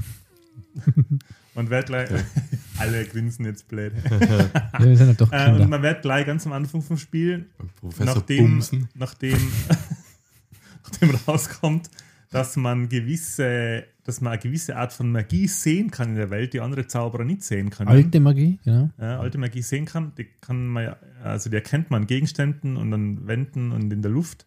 [1.57, 2.09] und wird gleich,
[2.77, 3.93] alle grinsen jetzt blöd.
[4.09, 5.67] Ja, wir sind ja doch Äh, und Kinder.
[5.67, 8.89] man wird gleich ganz am Anfang vom Spiel Professor nachdem, Bumsen.
[8.95, 9.37] nachdem,
[10.83, 11.89] nachdem rauskommt,
[12.29, 16.53] dass man gewisse, dass man eine gewisse Art von Magie sehen kann in der Welt,
[16.53, 17.89] die andere Zauberer nicht sehen können.
[17.89, 18.89] Alte Magie, genau.
[18.99, 22.77] Ja, alte Magie sehen kann, die kann man ja, also die erkennt man an Gegenständen
[22.77, 24.45] und an Wänden und in der Luft.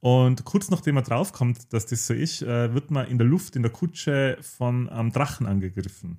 [0.00, 3.54] Und kurz nachdem man draufkommt, dass das so ist, äh, wird man in der Luft,
[3.56, 6.18] in der Kutsche von einem Drachen angegriffen.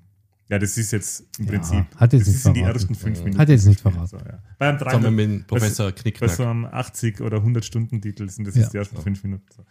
[0.54, 2.76] Ja, das ist jetzt im Ja, Prinzip, hat jetzt das nicht ist in die verraten.
[2.78, 3.24] ersten fünf Ja.
[3.24, 3.40] Minuten.
[3.42, 4.06] Hat jetzt nicht verraten.
[4.08, 4.40] So, ja.
[4.60, 6.30] Bei einem Zusammen Drachen, mit Professor bei Knickknack.
[6.30, 8.62] so einem 80 oder 100 Stunden Titel sind das Ja.
[8.62, 9.46] jetzt die ersten fünf Minuten.
[9.56, 9.66] So.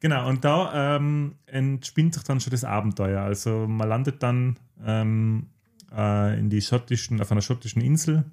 [0.00, 3.22] Genau, und da ähm, entspinnt sich dann schon das Abenteuer.
[3.22, 5.46] Also man landet dann ähm,
[5.90, 8.24] äh, in die schottischen, auf einer schottischen Insel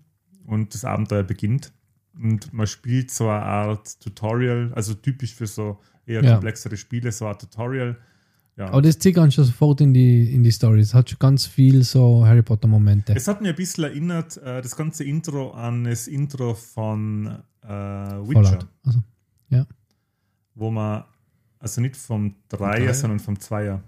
[0.46, 1.72] und das Abenteuer beginnt.
[2.22, 6.34] Und man spielt so eine Art Tutorial, also typisch für so eher Ja.
[6.34, 7.98] komplexere Spiele, so eine Tutorial.
[8.56, 8.68] Ja.
[8.70, 10.80] Aber das zieht ganz schon sofort in die, in die Story.
[10.80, 13.14] Es hat schon ganz viel so Harry Potter-Momente.
[13.16, 17.68] Es hat mir ein bisschen erinnert, äh, das ganze Intro an das Intro von äh,
[17.68, 18.44] Witcher.
[18.44, 18.68] Fallout.
[18.86, 19.00] Also,
[20.56, 21.04] wo man,
[21.60, 22.94] also nicht vom Dreier, Dreier?
[22.94, 23.82] sondern vom Zweier,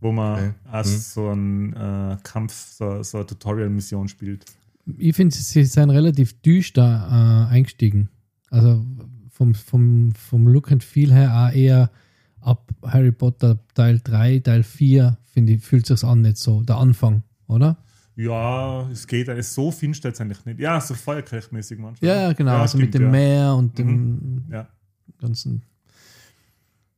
[0.00, 0.52] wo man Okay.
[0.70, 0.98] als Mhm.
[0.98, 4.44] so ein äh, Kampf, so, so eine Tutorial-Mission spielt.
[4.98, 8.10] ich finde, sie sind relativ düster äh, eingestiegen.
[8.50, 8.84] Also
[9.30, 11.90] vom, vom, vom Look and Feel her auch eher
[12.44, 16.62] ab Harry Potter Teil 3, Teil 4, finde ich, fühlt sich an nicht so.
[16.62, 17.76] Der Anfang, oder?
[18.16, 20.60] Ja, es geht, es ist so finster jetzt eigentlich nicht.
[20.60, 22.08] Ja, so feuerkräftmäßig manchmal.
[22.08, 22.52] Ja, genau.
[22.52, 23.10] Ja, also mit stimmt, dem ja.
[23.10, 24.68] Meer und dem Ja.
[25.20, 25.62] ganzen.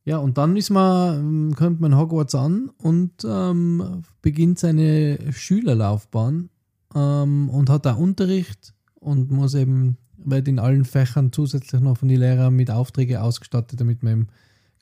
[0.05, 1.17] Ja, und dann ist man,
[1.49, 6.49] ähm, kommt man in Hogwarts an und ähm, beginnt seine Schülerlaufbahn
[6.95, 12.07] ähm, und hat da Unterricht und muss eben, wird in allen Fächern zusätzlich noch von
[12.07, 14.27] den Lehrern mit Aufträge ausgestattet, damit man eben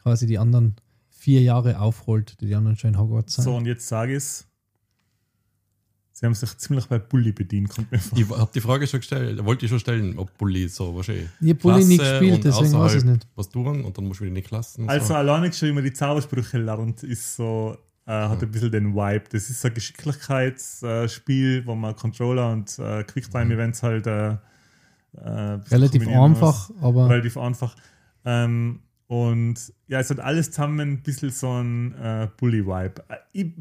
[0.05, 0.75] quasi die anderen
[1.09, 3.45] vier Jahre aufholt, die die anderen schon in Hogwarts sind.
[3.45, 4.47] So, und jetzt sage ich es.
[6.11, 8.17] Sie haben sich ziemlich bei Bully bedient, kommt mir vor.
[8.17, 11.27] Ich habe die Frage schon gestellt, wollte ich schon stellen, ob Bulli so wahrscheinlich.
[11.41, 13.27] Ich habe Bulli nie Klasse gespielt, deswegen weiß ich es nicht.
[13.35, 14.87] Was tun und dann musst du wieder in die Klassen.
[14.87, 15.15] Also so.
[15.15, 19.25] alleine schon immer die Zaubersprüche lernt, ist so, äh, hat ein bisschen den Vibe.
[19.31, 24.35] Das ist so ein Geschicklichkeitsspiel, wo man Controller und äh, Quicktime-Events halt äh, äh,
[25.15, 26.83] ein bisschen Relativ kombinieren einfach, muss.
[26.83, 27.75] aber Relativ einfach.
[28.23, 33.03] Ähm, und ja, es hat alles zusammen ein bisschen so ein äh, Bully-Vibe.
[33.09, 33.53] Äh, Ich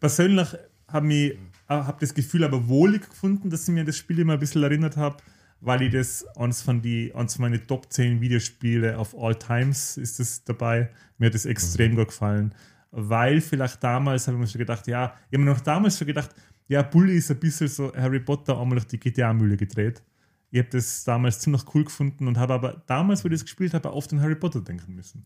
[0.00, 0.48] persönlich
[0.88, 1.36] habe mich äh,
[1.68, 4.96] hab das Gefühl aber wohlig gefunden, dass ich mir das Spiel immer ein bisschen erinnert
[4.96, 5.16] habe,
[5.60, 10.18] weil ich das eins von die eins meine Top 10 Videospiele of all times ist
[10.18, 10.90] das dabei.
[11.18, 12.54] Mir hat das extrem gut gefallen,
[12.90, 16.06] weil vielleicht damals habe ich mir schon gedacht, ja, ich habe mir noch damals schon
[16.06, 16.30] gedacht,
[16.68, 20.02] ja, Bully ist ein bisschen so Harry Potter einmal durch die GTA-Mühle gedreht.
[20.50, 23.74] Ich habe das damals ziemlich cool gefunden und habe aber damals, wo ich das gespielt
[23.74, 25.24] habe, oft an Harry Potter denken müssen.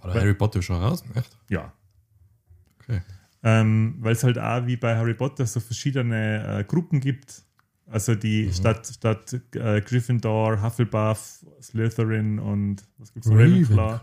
[0.00, 1.04] War der Harry Potter schon raus?
[1.14, 1.36] Echt?
[1.48, 1.72] Ja.
[2.80, 3.02] Okay.
[3.44, 7.44] Ähm, weil es halt auch wie bei Harry Potter so verschiedene äh, Gruppen gibt.
[7.86, 13.36] Also die statt, statt äh, Gryffindor, Hufflepuff, Slytherin und was gibt's noch?
[13.36, 14.00] Ravenclaw,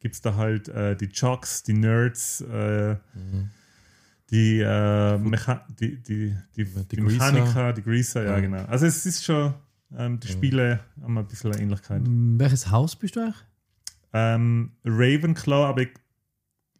[0.00, 2.96] gibt es da halt äh, die Jocks, die Nerds, äh,
[4.30, 5.18] die, äh,
[5.80, 7.00] die, die, die, die, Die.
[7.00, 8.40] Mechaniker, die Greaser, ja, Ja.
[8.40, 8.64] genau.
[8.66, 9.54] Also es ist schon,
[9.96, 12.06] ähm, die Spiele haben ein bisschen eine Ähnlichkeit.
[12.06, 13.36] m, welches Haus bist du eigentlich?
[14.12, 15.90] Ähm, Ravenclaw, aber ich,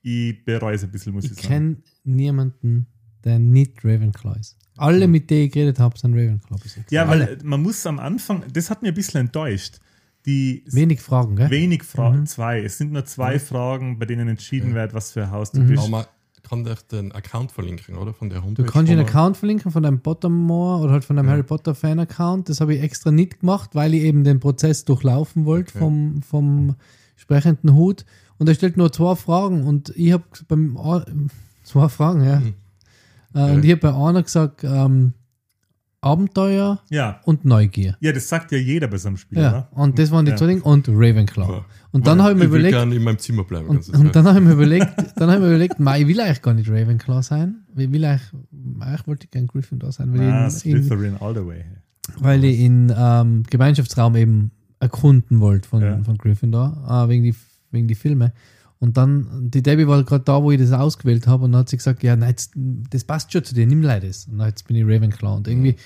[0.02, 1.48] ich bereue es ein bisschen, muss ich, Ich sagen.
[1.48, 2.86] kenne niemanden,
[3.24, 4.56] der nicht Ravenclaw ist.
[4.76, 6.90] Alle, mit denen ich geredet habe, sind Ravenclaw bis jetzt.
[6.90, 7.26] Ja, Alle.
[7.26, 9.78] weil man muss am Anfang, das hat mir ein bisschen enttäuscht.
[10.26, 11.48] Die Wenig Fragen, gell?
[11.50, 12.26] wenig Fragen, Mhm.
[12.26, 12.62] zwei.
[12.62, 15.66] Es sind nur zwei Fragen, bei denen entschieden wird, was für ein Haus du Mhm.
[15.68, 15.78] bist.
[15.80, 16.04] Aber man
[16.48, 18.12] kann dich den Account verlinken, oder?
[18.12, 18.64] Von der Du Homepage.
[18.64, 19.08] kannst dir einen oder?
[19.10, 21.32] Account verlinken von deinem Pottermore oder halt von deinem Ja.
[21.32, 22.48] Harry Potter Fan-Account.
[22.48, 25.78] Das habe ich extra nicht gemacht, weil ich eben den Prozess durchlaufen wollte Okay.
[25.78, 26.74] vom, vom
[27.16, 28.04] sprechenden Hut.
[28.38, 30.78] Und er stellt nur zwei Fragen und ich habe beim
[31.64, 32.40] zwei Fragen, ja.
[32.40, 32.54] Mhm.
[33.34, 35.12] Äh, und ich habe bei einer gesagt, ähm,
[36.02, 37.20] Abenteuer Ja.
[37.24, 37.96] und Neugier.
[38.00, 39.38] ja, das sagt ja jeder bei seinem Spiel.
[39.38, 40.36] Ja, und das waren die Ja.
[40.36, 41.52] zwei Dinge und Ravenclaw.
[41.52, 41.64] Ja.
[41.92, 43.68] Und dann habe ich mir will überlegt, gerne in meinem Zimmer bleiben.
[43.68, 44.86] und, und dann habe ich mir überlegt,
[45.16, 47.56] dann habe ich mir überlegt, mei, ich will eigentlich gar nicht Ravenclaw sein.
[47.76, 48.30] Ich will eigentlich,
[48.80, 51.64] eigentlich wollte ich gerne Gryffindor sein, weil Ah, ich in, in, Slytherin all the way.
[52.18, 56.02] weil ich in ähm, Gemeinschaftsraum eben erkunden wollte von, Ja.
[56.02, 57.34] von Gryffindor, äh, wegen, die,
[57.72, 58.32] wegen die Filme.
[58.80, 61.68] Und dann, die Debbie war gerade da, wo ich das ausgewählt habe, und dann hat
[61.68, 64.24] sie gesagt, ja, nein, jetzt, das passt schon zu dir, nimm leider das.
[64.26, 65.36] Und dann jetzt bin ich Ravenclaw.
[65.36, 65.76] Und irgendwie,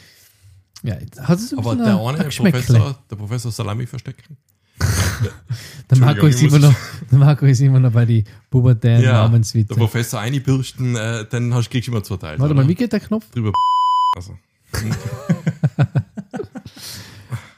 [0.85, 2.61] ja, hat es Aber der ein- eine ein Geschmäckle.
[2.63, 4.37] Professor, der Professor Salami verstecken.
[5.91, 6.75] Der Marco, ist immer noch,
[7.13, 9.69] der Marco ist immer noch bei die pubertären Ja, Namenswitze.
[9.69, 12.39] Der Professor einbürsten, äh, den hast, kriegst du immer zwei Teile.
[12.41, 13.31] Warte mal, wie geht der Knopf?
[13.31, 13.53] Drüber.
[14.17, 14.37] Also,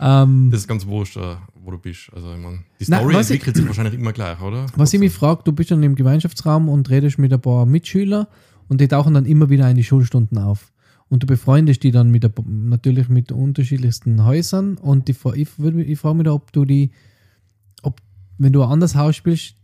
[0.01, 2.11] Ähm, das ist ganz wurscht, äh, wo du bist.
[2.15, 4.67] Also, ich mein, die Story ich- entwickelt sich wahrscheinlich immer gleich, oder?
[4.77, 8.27] was ich mich frage, du bist dann im Gemeinschaftsraum und redest mit ein paar Mitschülern
[8.69, 10.73] und die tauchen dann immer wieder in die Schulstunden auf.
[11.09, 15.99] Und du befreundest die dann mit paar- natürlich mit unterschiedlichsten Häusern und die, ich, ich
[15.99, 16.91] frage mich da, ob du die,
[17.83, 18.01] ob,
[18.39, 19.55] wenn du ein anderes Haus spielst,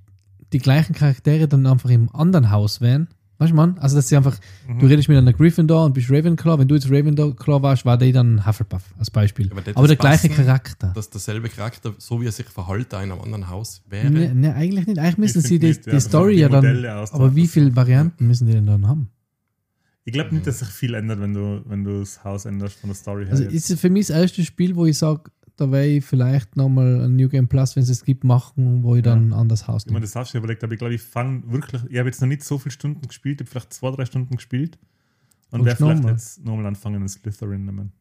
[0.52, 3.08] die gleichen Charaktere dann einfach im anderen Haus wären.
[3.42, 3.76] Weißt du, man?
[3.78, 4.78] Also, dass sie einfach, Mhm.
[4.78, 6.58] du redest mit einer Gryffindor und bist Ravenclaw.
[6.60, 9.50] Wenn du jetzt Ravenclaw warst, war der dann Hufflepuff als Beispiel.
[9.50, 10.92] Aber Aber der gleiche passen, Charakter.
[10.94, 14.08] Dass derselbe Charakter, so wie er sich verhält, da in einem anderen Haus wäre.
[14.10, 14.98] Ne, ne, eigentlich nicht.
[15.00, 16.64] Eigentlich müssen Ich sie die, nicht, ja, die so Story ja dann.
[17.10, 19.08] Aber wie viele Varianten müssen die denn dann haben?
[20.04, 22.90] Ich glaube nicht, dass sich viel ändert, wenn du, wenn du das Haus änderst von
[22.90, 23.32] der Story her.
[23.32, 23.52] Also jetzt.
[23.54, 27.04] ist es für mich das erste Spiel, wo ich sage, da werde ich vielleicht nochmal
[27.04, 29.82] ein New Game Plus, wenn es es gibt, machen, wo ich dann ein anderes Haus
[29.82, 30.00] ich mir nehme.
[30.06, 32.42] das auch schon überlegt, aber ich glaube, ich fange wirklich, ich habe jetzt noch nicht
[32.44, 34.78] so viele Stunden gespielt, ich habe vielleicht zwei, drei Stunden gespielt
[35.50, 36.12] und werde vielleicht nochmal.
[36.12, 37.92] jetzt nochmal anfangen, einen Slytherin nehmen.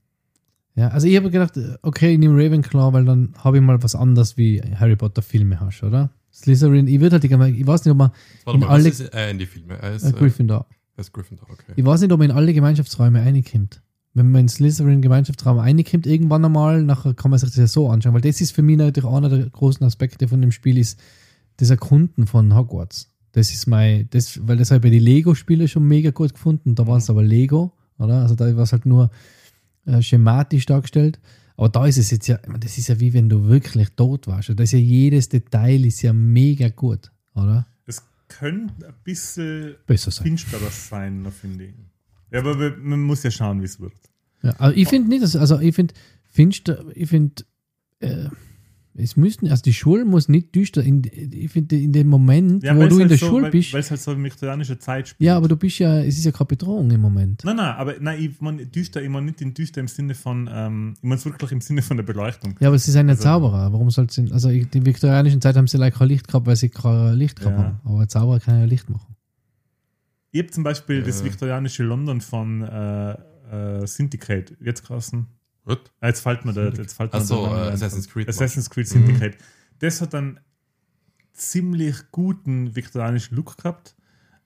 [0.76, 3.94] Ja, also ich habe gedacht, okay, ich nehme Ravenclaw, weil dann habe ich mal was
[3.94, 6.12] anderes wie Harry Potter Filme hast, oder?
[6.34, 8.12] Slytherin, ich würde halt, gerne- ich weiß nicht, ob man
[8.46, 9.74] Warte in mal, alle- was ist äh, in die Filme?
[9.82, 11.74] Er ist, äh, äh, Gryffindor, er ist Gryffindor, okay.
[11.76, 13.82] ich weiß nicht, ob man in alle Gemeinschaftsräume reinkommt.
[14.14, 17.90] Wenn man in Slytherin Gemeinschaftsraum reinkommt, irgendwann einmal, nachher kann man sich das ja so
[17.90, 21.00] anschauen, weil das ist für mich natürlich einer der großen Aspekte von dem Spiel, ist
[21.58, 23.10] das Erkunden von Hogwarts.
[23.32, 26.76] Das ist mein, das, weil das habe ich bei den Lego-Spielen schon mega gut gefunden,
[26.76, 28.22] da war es aber Lego, oder?
[28.22, 29.10] Also da war es halt nur
[29.86, 31.20] äh, schematisch dargestellt.
[31.58, 34.52] Aber da ist es jetzt ja, das ist ja wie wenn du wirklich tot warst.
[34.56, 37.68] Da ist ja jedes Detail ist ja mega gut, oder?
[37.86, 40.26] Es könnte ein bisschen Besser sein.
[40.26, 41.74] finsterer sein, finde ich.
[42.32, 43.94] Ja, aber man muss ja schauen, wie es wird.
[44.44, 45.94] Ja, also ich finde nicht, also ich finde,
[46.96, 47.44] ich finde,
[48.00, 48.30] äh,
[48.94, 52.76] es müssten, also die Schule muss nicht düster, in, ich finde, in dem Moment, Ja,
[52.76, 55.08] wo du in halt der so, Schule weil, bist, Weil es halt so viktorianische Zeit
[55.10, 55.26] spielt.
[55.28, 57.42] ja, aber du bist ja, es ist ja keine Bedrohung im Moment.
[57.46, 60.50] Nein, nein, aber nein, ich meine düster, ich meine nicht in düster im Sinne von,
[60.52, 62.56] ähm, ich meine es wirklich im Sinne von der Beleuchtung.
[62.60, 63.72] Ja, aber sie sind ja Also- Zauberer.
[63.72, 66.58] Warum soll sie, also in der viktorianischen Zeit haben sie leider kein Licht gehabt, weil
[66.58, 67.64] sie kein Licht gehabt Ja.
[67.64, 67.80] haben.
[67.86, 69.16] Aber Zauberer kann ja Licht machen.
[70.32, 71.26] Ich habe zum Beispiel das Ja.
[71.26, 73.12] viktorianische London von äh,
[73.82, 75.28] äh, Syndicate, jetzt krassen.
[75.66, 77.74] Ah, jetzt fällt mir der, jetzt fällt mir Ach so, der Name äh.
[77.74, 78.28] Assassin's Creed.
[78.30, 79.06] Assassin's Creed Mhm.
[79.06, 79.38] Syndicate.
[79.80, 80.40] Das hat einen
[81.34, 83.96] ziemlich guten viktorianischen Look gehabt.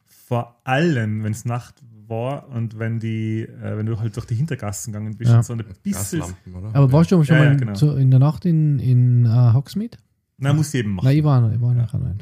[0.03, 1.75] Vor allem, wenn es Nacht
[2.07, 5.37] war und wenn die, äh, wenn du halt durch die Hintergassen gegangen bist Ja.
[5.37, 6.23] und so ein bisschen.
[6.73, 7.75] Aber warst du schon Ja, ja, mal genau.
[7.75, 9.97] so in der Nacht in, in uh, Hogsmeade?
[10.37, 11.05] Nein, muss jedem machen.
[11.05, 11.93] Nein, ich war, ich war nicht.
[11.93, 12.17] Mhm.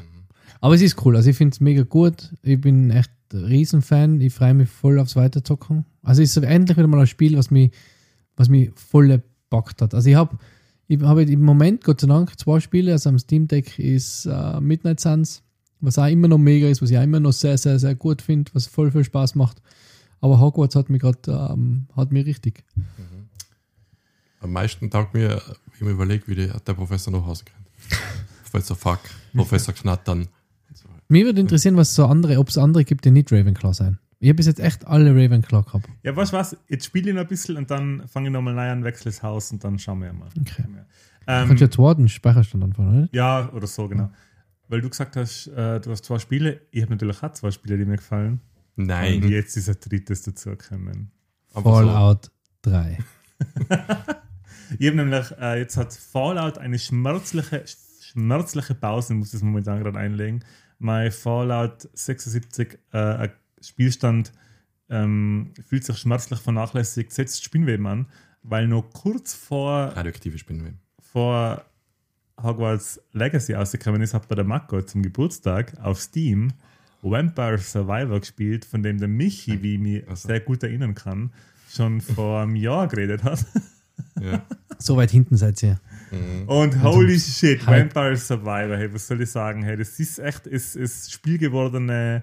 [0.60, 1.16] Aber es ist cool.
[1.16, 2.32] Also ich finde es mega gut.
[2.42, 4.20] Ich bin echt Riesenfan.
[4.20, 5.84] Ich freue mich voll aufs Weiterzocken.
[6.02, 7.72] Also ist endlich wieder mal ein Spiel, was mich,
[8.36, 9.94] was mich voll gepackt hat.
[9.94, 10.38] Also ich habe
[10.86, 12.92] ich habe im Moment, Gott sei Dank, zwei Spiele.
[12.92, 15.42] Also am Steam Deck ist äh, Midnight Suns,
[15.80, 18.20] was auch immer noch mega ist, was ich auch immer noch sehr, sehr, sehr gut
[18.20, 19.62] finde, was voll viel Spaß macht.
[20.20, 22.64] Aber Hogwarts hat mich gerade, ähm, hat richtig.
[24.40, 28.00] Am meisten taugt mir, wie ich mir überlege, wie die, der Professor nach Hause kommt.
[28.42, 29.00] Professor Fuck,
[29.34, 30.28] Professor Knattern.
[31.08, 33.98] Mich würde interessieren, was so andere, ob es andere gibt, die nicht Ravenclaw sein.
[34.20, 35.86] Ich habe bis jetzt echt alle Ravenclaw gehabt.
[36.02, 36.56] Ja, weißt du was?
[36.68, 39.22] Jetzt spiele ich noch ein bisschen und dann fange ich nochmal neu an, wechsle das
[39.22, 40.28] Haus und dann schauen wir mal.
[40.40, 40.64] Okay.
[40.66, 40.78] Du
[41.26, 43.08] Ähm, kannst jetzt Warden Speicherstand anfangen, oder?
[43.12, 44.10] ja, oder so, genau.
[44.68, 46.62] Weil du gesagt hast, äh, du hast zwei Spiele.
[46.70, 48.40] Ich habe natürlich auch zwei Spiele, die mir gefallen.
[48.76, 49.22] Nein.
[49.22, 51.10] Und jetzt ist ein drittes dazugekommen.
[51.52, 52.30] aber so- Fallout
[52.62, 52.98] 3.
[54.78, 57.64] Ich habe nämlich, äh, jetzt hat Fallout eine schmerzliche,
[58.00, 60.42] schmerzliche Pause, muss ich es momentan gerade einlegen.
[60.84, 63.28] Mein Fallout 76 äh,
[63.62, 64.32] Spielstand
[64.90, 68.06] ähm, fühlt sich schmerzlich vernachlässigt, setzt Spinnweben an,
[68.42, 70.78] weil noch kurz vor, Radioaktive Spinnweben.
[71.00, 71.64] vor
[72.42, 76.52] Hogwarts Legacy ausgekommen ist, hat bei der Mako zum Geburtstag auf Steam
[77.00, 80.28] Vampire Survivor gespielt, von dem der Michi, wie ich mich Also.
[80.28, 81.32] sehr gut erinnern kann,
[81.70, 83.42] schon vor einem Jahr geredet hat.
[84.20, 84.44] Ja.
[84.84, 85.80] So weit hinten seid ihr.
[86.10, 86.46] Mhm.
[86.48, 87.94] Und holy shit, Hype.
[87.94, 89.62] Vampire Survivor, hey, was soll ich sagen?
[89.62, 92.22] Hey, das ist echt, ist, ist spielgewordene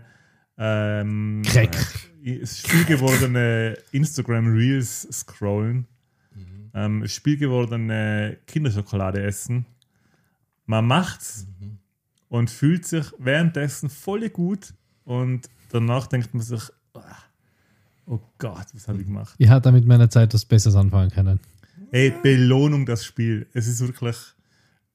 [0.57, 1.75] ähm, Crack.
[2.23, 5.87] äh, ist spielgewordene Instagram Reels scrollen,
[6.35, 6.71] Mhm.
[6.75, 9.65] ähm, spielgewordene Kinderschokolade essen.
[10.67, 11.79] Man macht's Mhm.
[12.29, 16.61] und fühlt sich währenddessen voll gut und danach denkt man sich,
[16.93, 16.99] ah,
[18.05, 19.33] oh Gott, was habe ich gemacht?
[19.39, 21.39] Ich hatte mit meiner Zeit was Besseres anfangen können.
[21.91, 23.47] Ey, Belohnung das Spiel.
[23.53, 24.15] Es ist wirklich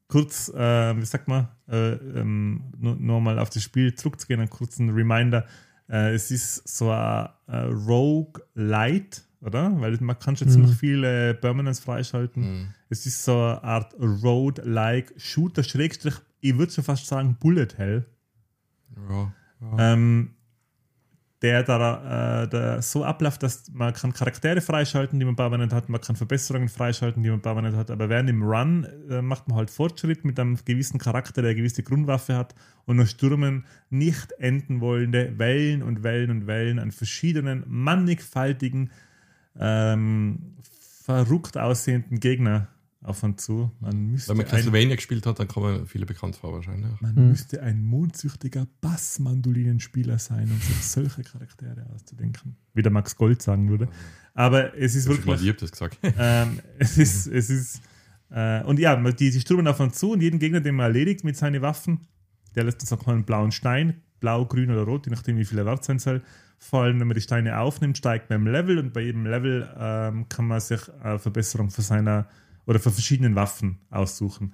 [0.08, 4.50] kurz, äh, wie sagt man, äh, ähm, nur, nur mal auf das Spiel zurückzugehen, einen
[4.50, 5.46] kurzen Reminder.
[5.88, 9.78] Äh, es ist so ein, ein Rogue Light, oder?
[9.80, 10.52] Weil man kann schon Mhm.
[10.52, 12.42] ziemlich viele Permanents freischalten.
[12.60, 12.68] Mhm.
[12.88, 18.06] Es ist so eine Art Road-like Shooter, Schrägstrich, ich würde schon fast sagen Bullet Hell.
[19.08, 19.32] Ja.
[19.60, 19.92] Ja.
[19.92, 20.30] Ähm,
[21.42, 25.88] der da äh, der so abläuft, dass man kann Charaktere freischalten, die man permanent hat,
[25.88, 29.58] man kann Verbesserungen freischalten, die man permanent hat, aber während im Run äh, macht man
[29.58, 32.54] halt Fortschritt mit einem gewissen Charakter, der eine gewisse Grundwaffe hat
[32.86, 38.90] und nur stürmen nicht enden wollende Wellen und Wellen und Wellen an verschiedenen, mannigfaltigen,
[39.58, 40.54] ähm,
[41.04, 42.68] verrückt aussehenden Gegner
[43.06, 43.70] auf und zu.
[43.80, 46.90] Man müsste Wenn man ein- Castlevania gespielt hat, dann kommen viele bekannt vor wahrscheinlich.
[47.00, 47.28] man Hm.
[47.28, 52.56] müsste ein mondsüchtiger Bassmandolinenspieler sein, um sich solche Charaktere auszudenken.
[52.74, 53.88] Wie der Max Gold sagen würde.
[54.34, 55.46] Aber es ist Ich habe mal wirklich.
[55.48, 55.98] lieb das gesagt.
[56.18, 57.26] Ähm, es ist.
[57.26, 57.80] Es ist
[58.30, 60.86] äh, und ja, man- die, die stürmen auf uns zu und jeden Gegner, den man
[60.86, 62.00] erledigt mit seinen Waffen,
[62.54, 65.44] der lässt uns auch mal einen blauen Stein, blau, grün oder rot, je nachdem, wie
[65.44, 66.22] viel er wert sein soll,
[66.58, 66.98] fallen.
[66.98, 70.46] Wenn man die Steine aufnimmt, steigt man im Level und bei jedem Level ähm, kann
[70.46, 72.26] man sich eine Verbesserung für seiner
[72.66, 74.52] oder für verschiedenen Waffen aussuchen.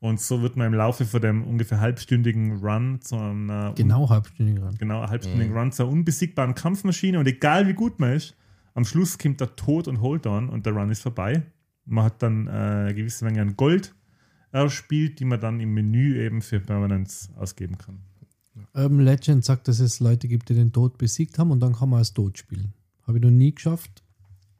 [0.00, 4.60] Und so wird man im Laufe von dem ungefähr halbstündigen Run zu einer Genau halbstündig
[4.60, 4.74] ran.
[4.76, 8.36] genau, halbstündigen Run zur unbesiegbaren Kampfmaschine und egal wie gut man ist,
[8.74, 11.44] am Schluss kommt der Tod und Hold on und der Run ist vorbei.
[11.84, 13.94] Man hat dann äh, eine gewisse Menge an Gold
[14.50, 18.00] erspielt, die man dann im Menü eben für Permanence ausgeben kann.
[18.74, 21.88] Urban Legend sagt, dass es Leute gibt, die den Tod besiegt haben und dann kann
[21.88, 22.74] man als Tod spielen.
[23.06, 24.02] Habe ich noch nie geschafft.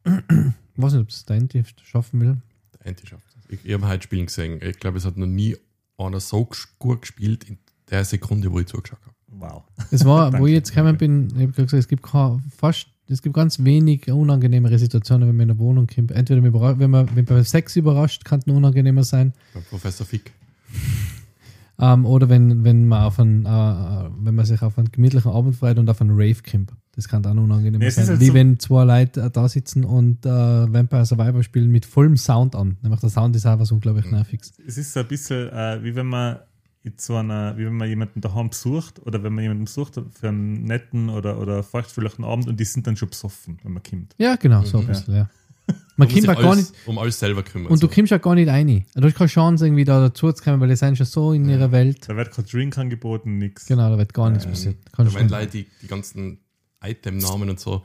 [0.74, 2.40] Ich weiß nicht, ob es der Enti schaffen will.
[2.82, 3.44] Der Anti schafft das.
[3.50, 4.60] Ich, ich habe heute Spielen gesehen.
[4.62, 5.56] Ich glaube, es hat noch nie
[5.98, 7.58] einer so gut gespielt in
[7.90, 9.14] der Sekunde, wo ich zugeschaut habe.
[9.28, 9.62] Wow.
[9.90, 13.22] Es war, wo ich jetzt gekommen bin, ich habe gesagt, es gibt kein- fast, es
[13.22, 16.10] gibt ganz wenig unangenehmere Situationen, wenn man in eine Wohnung kommt.
[16.12, 19.32] Entweder man wenn man, wenn man bei Sex überrascht, kann es noch unangenehmer sein.
[19.54, 20.32] Beim Professor Fick.
[21.78, 23.48] Ähm, oder wenn, wenn man auf einen, äh,
[24.20, 26.72] wenn man sich auf einen gemütlichen Abend freut und auf einen Rave kommt.
[26.94, 28.06] Das kann dann unangenehm Ja, es sein.
[28.06, 31.86] halt Wie so- wenn zwei Leute äh, da sitzen und äh, Vampire Survivor spielen mit
[31.86, 32.76] vollem Sound an.
[32.82, 34.52] Nämlich der Sound ist auch was unglaublich nerviges.
[34.66, 36.38] Es ist so ein bisschen äh, wie wenn man
[36.84, 40.28] in so einer, wie wenn man jemanden daheim besucht oder wenn man jemanden besucht für
[40.28, 44.14] einen netten oder, oder feuchtfröhlichen Abend und die sind dann schon besoffen, wenn man kommt.
[44.18, 44.88] Ja, genau, so ein Mhm.
[44.88, 45.30] bisschen, ja.
[45.96, 47.70] Man Man kommt auch gar alles, nicht, um alles selber kümmern.
[47.70, 47.92] und du so.
[47.94, 48.84] kommst auch gar nicht rein.
[48.96, 51.48] Du hast keine Chance, irgendwie da dazu zu kommen, weil die sind schon so in
[51.48, 52.08] ihrer Welt.
[52.08, 53.66] Da wird kein Drink angeboten, nix.
[53.66, 54.76] Genau, da wird gar nichts Ähm, passiert.
[54.86, 56.38] Da Kannst meinen du Leute die, die ganzen
[56.82, 57.82] Itemnamen und so.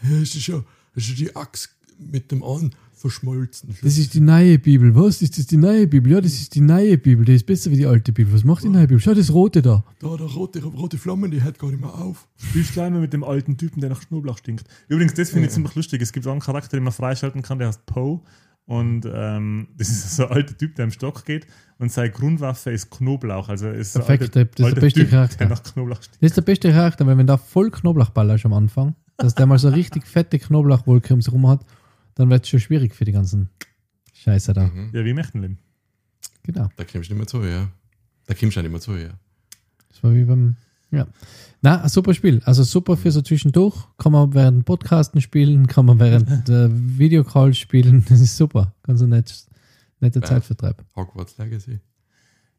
[0.00, 0.62] "Hey, Es ist ja,
[0.94, 3.76] es ist ja die Axt mit dem An verschmolzen.
[3.82, 4.92] das ist die neue Bibel.
[4.94, 5.22] Was?
[5.22, 6.10] Ist das die neue Bibel?
[6.12, 7.24] Ja, das ist die neue Bibel.
[7.24, 8.32] Die ist besser wie die alte Bibel.
[8.34, 9.00] Was macht die neue Bibel?
[9.00, 9.84] Schau, das rote da.
[10.00, 12.26] da, der rote, rote Flammen, die hört gar nicht mehr auf.
[12.36, 14.66] Spielst gleich mal mit dem alten Typen, der nach Knoblauch stinkt.
[14.88, 16.02] Übrigens, das finde ich ziemlich lustig.
[16.02, 18.20] Es gibt auch einen Charakter, den man freischalten kann, der heißt Poe.
[18.68, 21.46] Und ähm, das ist so ein alter Typ, der im Stock geht.
[21.78, 23.48] Und seine Grundwaffe ist Knoblauch.
[23.48, 25.38] Also ist Perfekt, alter, das ist der beste typ, Charakter.
[25.38, 25.98] der nach Knoblauch.
[25.98, 29.46] Das ist der beste Charakter, weil wenn da voll Knoblauchballer ist am Anfang, dass der
[29.46, 31.64] mal so richtig fette Knoblauchwolke um sich rum hat,
[32.14, 33.48] dann wird es schon schwierig für die ganzen
[34.12, 34.66] Scheiße da.
[34.66, 34.90] Mhm.
[34.92, 35.58] Ja, wie Mechtenleben.
[36.42, 36.68] Genau.
[36.76, 37.68] Da kommst du nicht mehr zu, ja.
[38.26, 39.10] Da kommst du nicht mehr zu, ja.
[39.88, 40.56] Das war wie beim.
[40.90, 41.06] Ja.
[41.60, 42.40] Na, ein super Spiel.
[42.44, 43.76] Also super für so zwischendurch.
[43.98, 48.04] Kann man während Podcasten spielen, kann man während äh, Videocalls spielen.
[48.08, 48.74] Das ist super.
[48.84, 49.48] Ganz ein nettes,
[50.00, 50.26] netter Ja.
[50.26, 50.84] Zeitvertreib.
[50.96, 51.80] Hogwarts Legacy.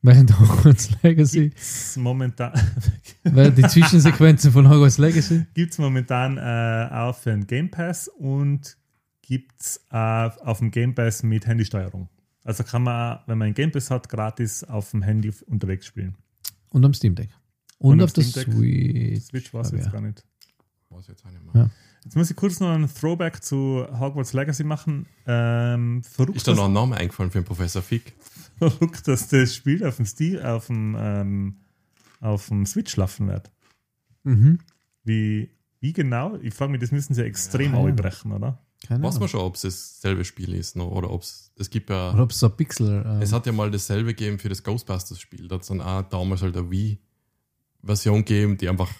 [0.01, 2.53] Während Hogwarts Legacy, Gibt's momentan,
[3.23, 5.45] während die Zwischensequenzen von Hogwarts Legacy.
[5.53, 8.77] gibt's momentan äh, auch für den Game Pass und
[9.21, 12.07] gibt's äh, auf dem Game Pass mit Handysteuerung.
[12.45, 16.15] Also kann man, wenn man einen Game Pass hat, gratis auf dem Handy unterwegs spielen.
[16.69, 17.29] Und am Steam Deck.
[17.79, 18.23] Und, Und auf der.
[18.23, 19.21] Switch.
[19.23, 20.23] Switch war es jetzt ich, gar nicht.
[20.89, 21.63] Weiß jetzt auch nicht mehr.
[21.63, 21.69] Ja.
[22.03, 25.05] Jetzt muss ich kurz noch einen Throwback zu Hogwarts Legacy machen.
[25.27, 28.13] Ähm, verrückt, Ist da noch ein Name eingefallen für den Professor Fick?
[28.57, 31.55] verrückt, dass das Spiel auf dem Stil, auf dem, ähm,
[32.21, 33.51] auf dem Switch laufen wird.
[34.23, 34.59] Mhm.
[35.03, 35.49] Wie,
[35.79, 36.35] wie genau?
[36.41, 37.91] Ich frage mich, das müssen sie extrem Ja, ja.
[37.91, 38.59] aufbrechen, oder?
[38.87, 41.51] Keine Weiß man schon, ob es dasselbe Spiel ist noch, oder ob es.
[41.57, 42.13] Es gibt ja.
[42.13, 43.03] Oder ob es so ein Pixel.
[43.05, 45.47] ähm, Es hat ja mal dasselbe gegeben für das Ghostbusters-Spiel.
[45.49, 46.69] Da hat es dann auch damals halt eine
[47.81, 48.91] Wii-Version gegeben, die einfach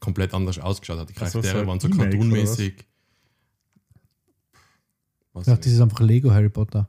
[0.00, 1.08] komplett anders ausgeschaut hat.
[1.08, 2.84] Die so, Charaktere so ein waren so cartoonmäßig.
[5.38, 6.88] Ich dachte, das ist einfach Lego Harry Potter.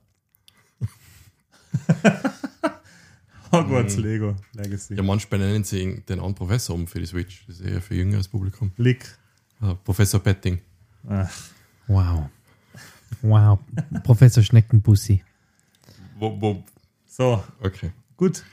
[3.51, 4.03] Hogwarts Mhm.
[4.03, 4.95] Lego Legacy.
[4.95, 7.45] Ja, manchmal nennen sie den anderen Professor um für die Switch.
[7.47, 8.71] Das ist eher für jüngeres Publikum.
[8.71, 9.05] Blick.
[9.61, 10.59] Ah, Professor Petting.
[11.07, 11.31] Ach,
[11.87, 12.29] Wow.
[13.21, 13.59] Wow.
[14.03, 15.23] Professor Schneckenbussi.
[16.19, 16.63] Wo, wo,
[17.05, 17.91] so, okay.
[18.17, 18.43] gut.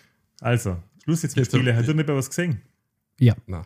[0.40, 1.74] Also, Schluss jetzt mit Jetzt hab- Spiele.
[1.76, 2.61] Hat du nicht mehr was gesehen?
[3.20, 3.34] Ja.
[3.46, 3.64] Na,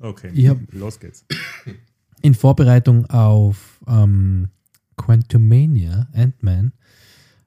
[0.00, 1.24] Okay, Ich hab- los geht's.
[2.22, 4.48] In Vorbereitung auf ähm,
[4.96, 6.72] Quantumania, Ant-Man,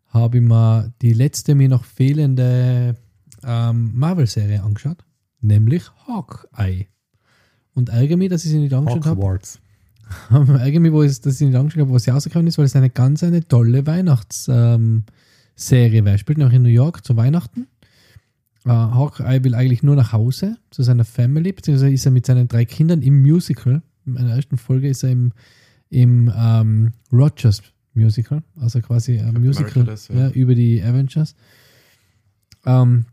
[0.08, 2.96] habe ich mir die letzte mir noch fehlende
[3.44, 5.04] ähm, Marvel-Serie angeschaut,
[5.42, 6.88] nämlich Hawkeye.
[7.74, 9.40] Und ärgere mich, dass ich sie nicht angeschaut habe.
[10.60, 12.76] Ärgere mich, wo ich, dass ich nicht angeschaut habe, wo sie rausgekommen ist, weil es
[12.76, 15.04] eine ganz eine tolle Weihnachtsserie ähm,
[15.56, 16.18] Serie.
[16.18, 17.68] Spielt noch in New York zu Weihnachten.
[18.68, 22.48] Äh, Hawkeye will eigentlich nur nach Hause zu seiner Family, beziehungsweise ist er mit seinen
[22.48, 23.82] drei Kindern im Musical.
[24.06, 25.32] In der ersten Folge ist er im,
[25.90, 27.62] im ähm, Rogers
[27.94, 30.16] Musical, also quasi ein Captain Musical das, ja.
[30.16, 31.36] ja, über die Avengers.
[32.66, 33.06] Ähm,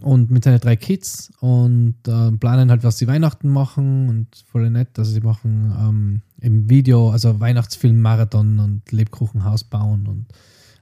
[0.00, 4.70] und mit seinen drei Kids und ähm, planen halt, was sie Weihnachten machen und voll
[4.70, 4.98] nett.
[4.98, 10.26] Also sie machen ähm, im Video, also Weihnachtsfilm-Marathon und Lebkuchenhaus bauen und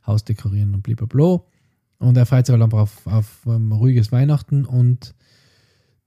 [0.07, 1.41] Haus dekorieren und blablabla.
[1.99, 5.15] Und er freut sich halt einfach auf, auf ähm, ruhiges Weihnachten und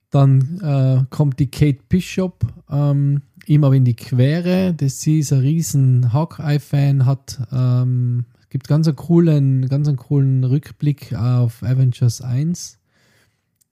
[0.09, 5.33] dann äh, kommt die Kate Bishop ähm, ihm aber in die Quere, dass sie ist
[5.33, 12.21] ein riesen Hawkeye-Fan, hat ähm, gibt ganz einen coolen, ganz einen coolen Rückblick auf Avengers
[12.21, 12.79] 1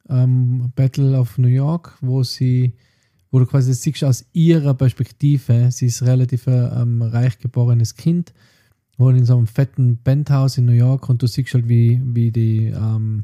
[0.09, 2.74] ähm, Battle of New York, wo sie,
[3.32, 5.72] wo du quasi das siehst aus ihrer Perspektive.
[5.72, 8.34] Sie ist relativ ähm, reich geborenes Kind,
[8.99, 12.31] wohnt in so einem fetten Penthouse in New York und du siehst halt, wie, wie
[12.31, 13.23] die ähm,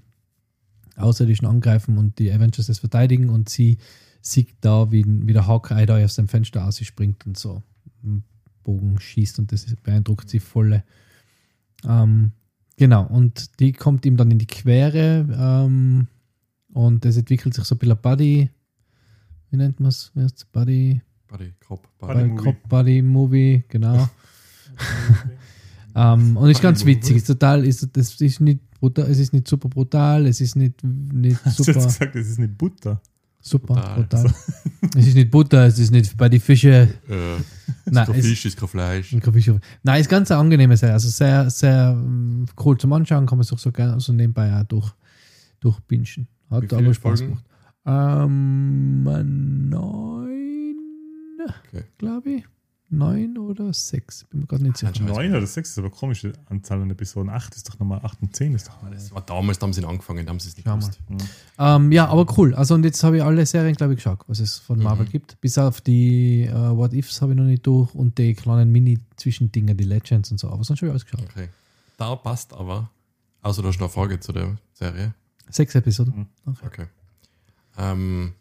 [0.95, 3.77] Außerirdischen angreifen und die Avengers das verteidigen und sie
[4.21, 7.61] sieht da, wie, wie der Hawkeye da aus dem Fenster ausspringt und so
[8.03, 8.23] einen
[8.63, 10.85] Bogen schießt und das beeindruckt sie volle.
[11.83, 12.31] Ähm,
[12.77, 16.07] genau, und die kommt ihm dann in die Quere ähm,
[16.73, 18.49] und es entwickelt sich so ein bisschen ein Buddy,
[19.49, 20.11] wie nennt man es?
[20.53, 22.29] Buddy, Buddy, Cop, Buddy Buddy.
[22.29, 22.43] Movie.
[22.43, 24.09] Cop Buddy Movie, genau.
[25.95, 29.47] Ähm, und ist ganz witzig, ist total, ist, das ist nicht brutal, es ist nicht
[29.47, 33.01] super brutal, es ist nicht, nicht Hast du super, jetzt gesagt, das ist nicht Butter?
[33.39, 33.95] super Brutal.
[34.23, 34.33] brutal.
[34.97, 36.89] es ist nicht Butter, es ist nicht bei die Fische.
[37.07, 37.37] Äh,
[37.85, 39.13] Nein, kein es, Fisch, ist kein Fleisch.
[39.13, 39.59] Ein Kaffeeshof.
[39.83, 40.93] Nein, ist ganz eine angenehme Serie.
[40.93, 44.63] Also sehr, sehr ähm, cool zum Anschauen, kann man sich so gerne so nebenbei auch
[44.63, 44.91] durch,
[45.59, 46.27] durchbingen.
[46.49, 47.25] Wie Hat viele aber Spaß Folgen?
[47.25, 47.45] gemacht.
[47.85, 49.03] Ähm,
[49.69, 50.35] neun
[51.69, 51.83] Okay.
[51.97, 52.43] glaube ich.
[52.89, 54.25] Neun oder sechs.
[54.25, 54.93] Bin mir gerade nicht sicher.
[55.03, 57.31] Neun oder sechs ist aber eine komische Anzahl an Episoden.
[57.31, 58.91] Acht ist doch nochmal, acht und zehn ist doch mal.
[58.91, 60.81] Das war damals, da haben sie ihn angefangen, da haben sie es nicht Schau mal.
[60.81, 60.99] gewusst.
[61.57, 62.53] Ähm, ja, aber cool.
[62.53, 65.11] Also und jetzt habe ich alle Serien, glaube ich, geschaut, was es von Marvel Mhm.
[65.11, 65.41] gibt.
[65.41, 69.73] Bis auf die äh, What Ifs habe ich noch nicht durch und die kleinen Mini-Zwischendinger,
[69.73, 70.49] die Legends und so.
[70.49, 71.23] Aber sonst habe ich alles geschaut.
[71.29, 71.49] Okay.
[71.97, 72.91] Da passt aber,
[73.41, 75.15] also du hast noch eine Frage zu der Serie.
[75.49, 76.13] Sechs Episoden.
[76.15, 76.27] Mhm.
[76.45, 76.65] Okay.
[76.67, 76.85] Okay.
[77.77, 78.33] Ähm,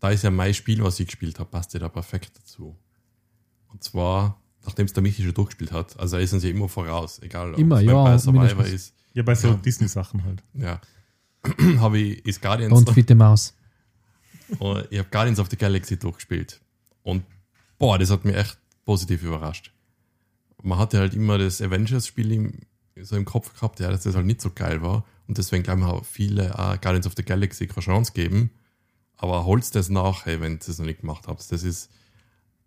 [0.00, 2.74] da ist ja mein Spiel, was ich gespielt habe, passt ja da perfekt dazu.
[3.72, 6.68] Und zwar, nachdem es der Michi schon durchgespielt hat, also er ist uns ja immer
[6.68, 9.54] voraus, egal ob Immer, es ja, Vampire Survivor ist, Ja, bei so Ja.
[9.54, 10.42] Disney-Sachen halt.
[10.54, 10.80] ja.
[11.80, 13.54] habe ich ist Guardians, Und Fitte Maus.
[14.48, 14.58] Ich
[14.98, 16.60] habe Guardians of the Galaxy durchgespielt.
[17.02, 17.24] Und
[17.78, 19.72] boah, das hat mich echt positiv überrascht.
[20.62, 22.52] Man hatte halt immer das Avengers-Spiel im,
[23.00, 25.04] so im Kopf gehabt, ja, dass das halt nicht so geil war.
[25.26, 28.50] Und deswegen glauben auch viele ah, Guardians of the Galaxy keine Chance geben.
[29.16, 31.50] Aber holst das nach, hey, wenn ihr es noch nicht gemacht habt.
[31.50, 31.90] Das ist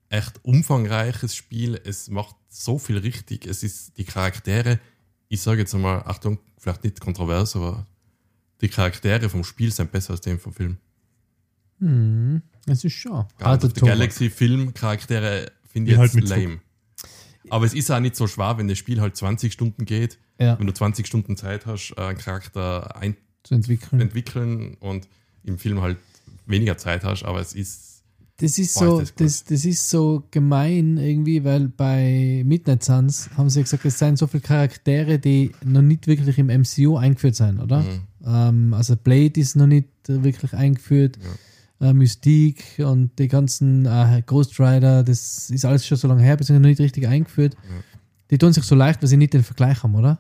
[0.09, 1.79] echt umfangreiches Spiel.
[1.83, 3.45] Es macht so viel richtig.
[3.45, 4.79] Es ist die Charaktere,
[5.27, 7.85] ich sage jetzt einmal, Achtung, vielleicht nicht kontrovers, aber
[8.61, 10.77] die Charaktere vom Spiel sind besser als die vom Film.
[11.79, 13.11] Hm, es ist schon.
[13.11, 13.95] Guardians Harter of the Tobak.
[13.95, 16.61] Galaxy Film Charaktere finde Die ich halt jetzt mit lame.
[17.49, 20.57] Aber es ist auch nicht so schwer, wenn das Spiel halt 20 Stunden geht, Ja,
[20.57, 22.89] wenn du 20 Stunden Zeit hast, äh, einen Charakter
[23.43, 24.01] zu entwickeln.
[24.01, 25.07] einzuentwickeln und
[25.43, 25.97] im Film halt
[26.47, 27.94] weniger Zeit hast, aber es ist
[28.37, 32.83] Das ist Boah, so, ist das das, das ist so gemein irgendwie, weil bei Midnight
[32.83, 36.97] Suns haben sie gesagt, es seien so viele Charaktere, die noch nicht wirklich im MCU
[36.97, 37.81] eingeführt sind, oder?
[37.81, 38.01] Mhm.
[38.25, 41.17] Ähm, also Blade ist noch nicht wirklich eingeführt.
[41.79, 46.35] Äh, Mystique und die ganzen äh, Ghost Rider, das ist alles schon so lange her,
[46.35, 47.55] beziehungsweise noch nicht richtig eingeführt.
[48.31, 50.19] Die tun sich so leicht, weil sie nicht den Vergleich haben, oder?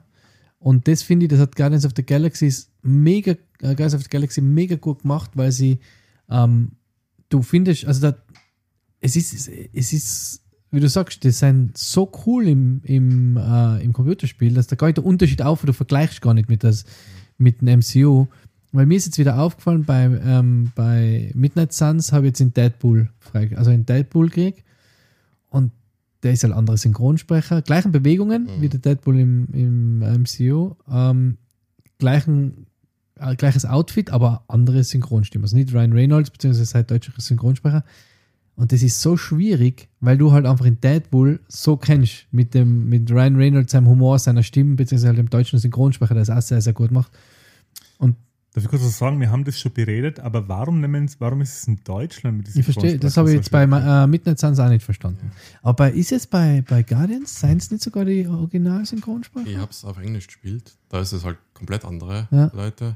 [0.59, 4.09] Und das finde ich, das hat Guardians of the Galaxy mega, äh, Guardians of the
[4.09, 5.79] Galaxy mega gut gemacht, weil sie
[6.29, 6.71] ähm,
[7.29, 8.17] du findest, also da,
[9.01, 13.93] es ist, es ist, wie du sagst, die sind so cool im, im, äh, im
[13.93, 16.85] Computerspiel, dass da gar nicht der Unterschied auf, du vergleichst gar nicht mit, das,
[17.37, 18.27] mit dem MCU.
[18.71, 22.53] Weil mir ist jetzt wieder aufgefallen, bei, ähm, bei Midnight Suns habe ich jetzt in
[22.53, 23.09] Deadpool
[23.55, 24.63] also in Deadpool gekriegt
[25.49, 25.71] und
[26.23, 28.61] der ist halt andere Synchronsprecher, gleichen Bewegungen Mhm.
[28.61, 31.37] wie der Deadpool im, im MCU, ähm,
[31.99, 32.65] gleichen äh,
[33.37, 35.43] gleiches Outfit, aber andere Synchronstimme.
[35.43, 37.83] Also nicht Ryan Reynolds, beziehungsweise sein deutscher Synchronsprecher.
[38.55, 42.87] Und das ist so schwierig, weil du halt einfach in Deadpool so kennst mit dem,
[42.87, 46.41] mit Ryan Reynolds, seinem Humor, seiner Stimme, beziehungsweise halt dem deutschen Synchronsprecher, der es auch
[46.41, 47.11] sehr, sehr gut macht.
[48.55, 49.19] Darf ich kurz was sagen?
[49.19, 52.61] Wir haben das schon beredet, aber warum, nehmen, warum ist es in Deutschland mit diesem
[52.61, 55.31] Ich verstehe, das habe ich jetzt bei äh, Midnight Suns auch nicht verstanden.
[55.61, 59.59] Aber bei, ist es bei, bei Guardians, seien es nicht sogar die ich Original-Synchronsprecher?
[59.59, 60.71] habe es auf Englisch gespielt.
[60.87, 62.49] Da ist es halt komplett andere Ja.
[62.53, 62.95] Leute.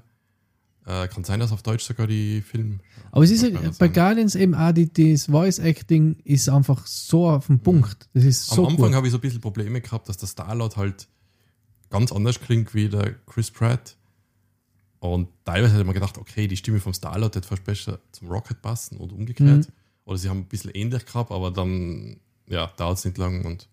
[0.90, 2.80] Äh, kann sein, dass auf Deutsch sogar die Film.
[3.12, 3.90] Aber es ist ja, bei.
[3.90, 8.10] Guardians eben auch, die, das Voice-Acting ist einfach so auf den Punkt.
[8.16, 8.96] Das ist Am so Anfang gut.
[8.96, 11.08] habe ich so ein bisschen Probleme gehabt, dass der Starlord halt
[11.92, 13.98] ganz anders klingt wie der Chris Pratt.
[14.98, 18.60] Und teilweise hätte man gedacht, okay, die Stimme vom Starlord hätte fast besser zum Rocket
[18.64, 19.68] passen oder umgekehrt.
[19.68, 19.74] Mhm.
[20.06, 23.70] Oder sie haben ein bisschen ähnlich gehabt, aber dann ja, dauert es nicht lang und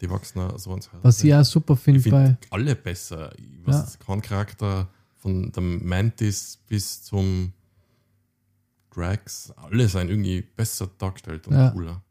[0.00, 1.04] die wachsen auch so ans Herz.
[1.04, 2.56] Was ich auch super finde finde bei.
[2.56, 3.32] alle besser.
[3.36, 4.88] Ich weiß kein Charakter
[5.22, 7.52] von dem Mantis bis zum
[8.94, 11.70] Drax, alle sind irgendwie besser dargestellt und Ja.
[11.70, 12.02] cooler.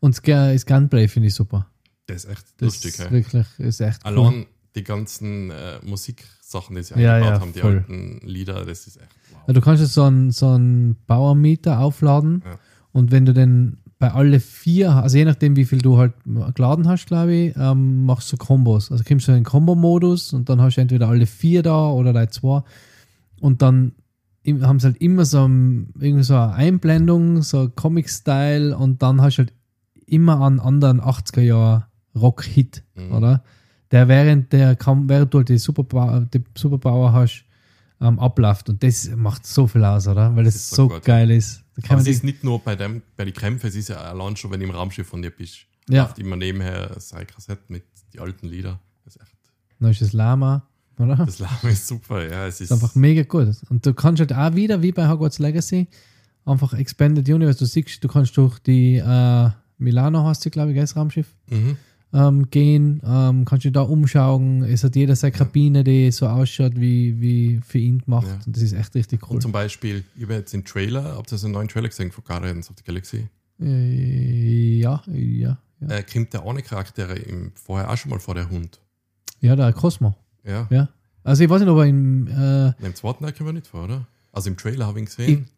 [0.00, 1.66] Und das Gun- das Gunplay finde ich super.
[2.06, 2.90] Das ist echt Das lustig.
[2.90, 3.10] ist hey.
[3.10, 4.10] wirklich ist echt cool.
[4.18, 7.76] Allein die ganzen äh, Musiksachen, die sie Ja, eingebaut ja, haben, die voll.
[7.78, 9.54] alten Lieder, das ist echt wow.
[9.54, 12.58] Du kannst jetzt so einen, so einen Power-Meter aufladen Ja.
[12.92, 16.12] und wenn du den bei alle vier, also je nachdem, wie viel du halt
[16.54, 18.92] geladen hast, glaube ich, ähm, machst du Kombos.
[18.92, 22.12] Also kommst du in den Kombo-Modus und dann hast du entweder alle vier da oder
[22.12, 22.62] die zwei
[23.40, 23.92] und dann
[24.62, 29.36] haben sie halt immer so, ein- irgendwie so eine Einblendung, so Comic-Style und dann hast
[29.36, 29.52] du halt
[30.06, 33.12] immer einen anderen 80er-Jahr Rock-Hit, Mhm.
[33.12, 33.42] oder?
[33.90, 37.44] Der während der kam, während du halt die Superpower, die Superpower hast,
[38.00, 38.68] ähm, abläuft.
[38.70, 40.34] Und das macht so viel aus, oder?
[40.36, 41.64] Weil es ist so, so geil ist.
[41.88, 44.50] Aber es ist nicht nur bei dem, bei den Kämpfen, es ist ja allein schon,
[44.50, 45.66] wenn du im Raumschiff von dir bist.
[45.88, 46.04] Ja.
[46.04, 48.78] Läuft immer nebenher sein Kassette mit den alten Liedern.
[49.04, 49.36] Das ist echt,
[49.78, 50.66] dann ist das Lama,
[50.98, 51.16] oder?
[51.16, 52.46] Das Lärm ist super, ja.
[52.46, 53.56] Es ist, ist einfach mega gut.
[53.70, 55.86] Und du kannst halt auch wieder, wie bei Hogwarts Legacy,
[56.44, 60.78] einfach Expanded Universe, du siehst, du kannst durch die äh, Milano hast du, glaube ich,
[60.78, 61.76] das Raumschiff, mhm.
[62.12, 64.62] Ähm, gehen, ähm, kannst du da umschauen.
[64.62, 68.26] Es hat jeder seine Kabine, die so ausschaut wie, wie für ihn gemacht.
[68.26, 68.38] Ja.
[68.46, 69.36] Und das ist echt richtig cool.
[69.36, 72.10] Und zum Beispiel, ich habe jetzt den Trailer, habt ihr so einen neuen Trailer gesehen
[72.10, 73.28] von Guardians of the Galaxy?
[73.60, 75.88] Äh, ja, ja, ja.
[75.88, 78.80] Äh, kommt der ohne Charaktere im, vorher auch schon mal vor der Hund.
[79.40, 80.14] Ja, der Cosmo.
[80.44, 80.66] Ja.
[80.70, 80.88] Ja.
[81.24, 83.84] Also ich weiß nicht, ob er im, äh, Im zweiten Teil kommen wir nicht vor,
[83.84, 84.06] oder?
[84.32, 85.48] Also im Trailer habe ich ihn gesehen.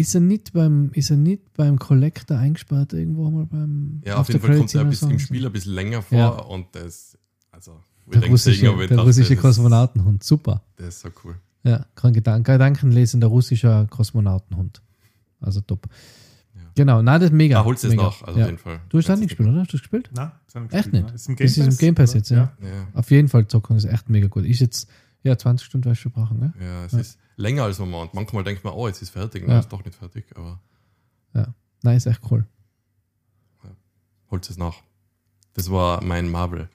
[0.00, 4.26] Ist er nicht beim, ist er nicht beim Collector eingesperrt irgendwo mal beim Ja, auf
[4.26, 5.18] der jeden Fall kommt er bis, im?
[5.18, 6.28] Spiel ein bisschen länger vor Ja.
[6.28, 7.18] und das,
[7.50, 10.62] also, Der russische, sehen, der dachte, russische das- Kosmonautenhund, super.
[10.76, 11.34] Das ist so cool.
[11.64, 14.80] Ja, kann Gedanken, Gedankenlesen, der russische Kosmonautenhund.
[15.40, 15.86] Also top.
[16.54, 16.60] Ja.
[16.74, 17.58] Genau, nein, das ist mega.
[17.58, 18.44] Ja, holst du es nach, also ja.
[18.46, 18.80] auf jeden Fall.
[18.88, 19.60] Du hast das nicht gespielt, oder?
[19.60, 20.10] Hast du das gespielt?
[20.14, 21.14] Nein, wir Echt gespielt, nicht?
[21.14, 22.18] Ist im Das ist im Game Pass oder?
[22.18, 22.52] jetzt, ja.
[22.62, 24.44] Ja, Auf jeden Fall zocken, ist echt mega gut.
[24.46, 24.88] Ist jetzt,
[25.22, 26.54] ja, 20 Stunden wirst du brauchen, ne?
[26.58, 26.98] ja, es Ja.
[27.00, 28.14] ist länger als man meint.
[28.14, 29.42] Manchmal denkt man, oh, jetzt ist fertig.
[29.42, 29.48] Ja.
[29.48, 30.60] Nein, ist doch nicht fertig, aber
[31.82, 32.46] Nein, ist echt cool.
[34.30, 34.82] holt es nach.
[35.54, 36.68] Das war mein Marvel.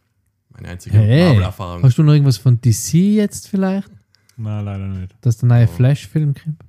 [0.49, 1.83] Meine einzige Hey, Marvel-Erfahrung.
[1.83, 3.89] hast du noch irgendwas von DC jetzt vielleicht?
[4.37, 5.15] Nein, leider nicht.
[5.21, 5.71] Dass der neue Oh.
[5.71, 6.63] Flash-Film kommt?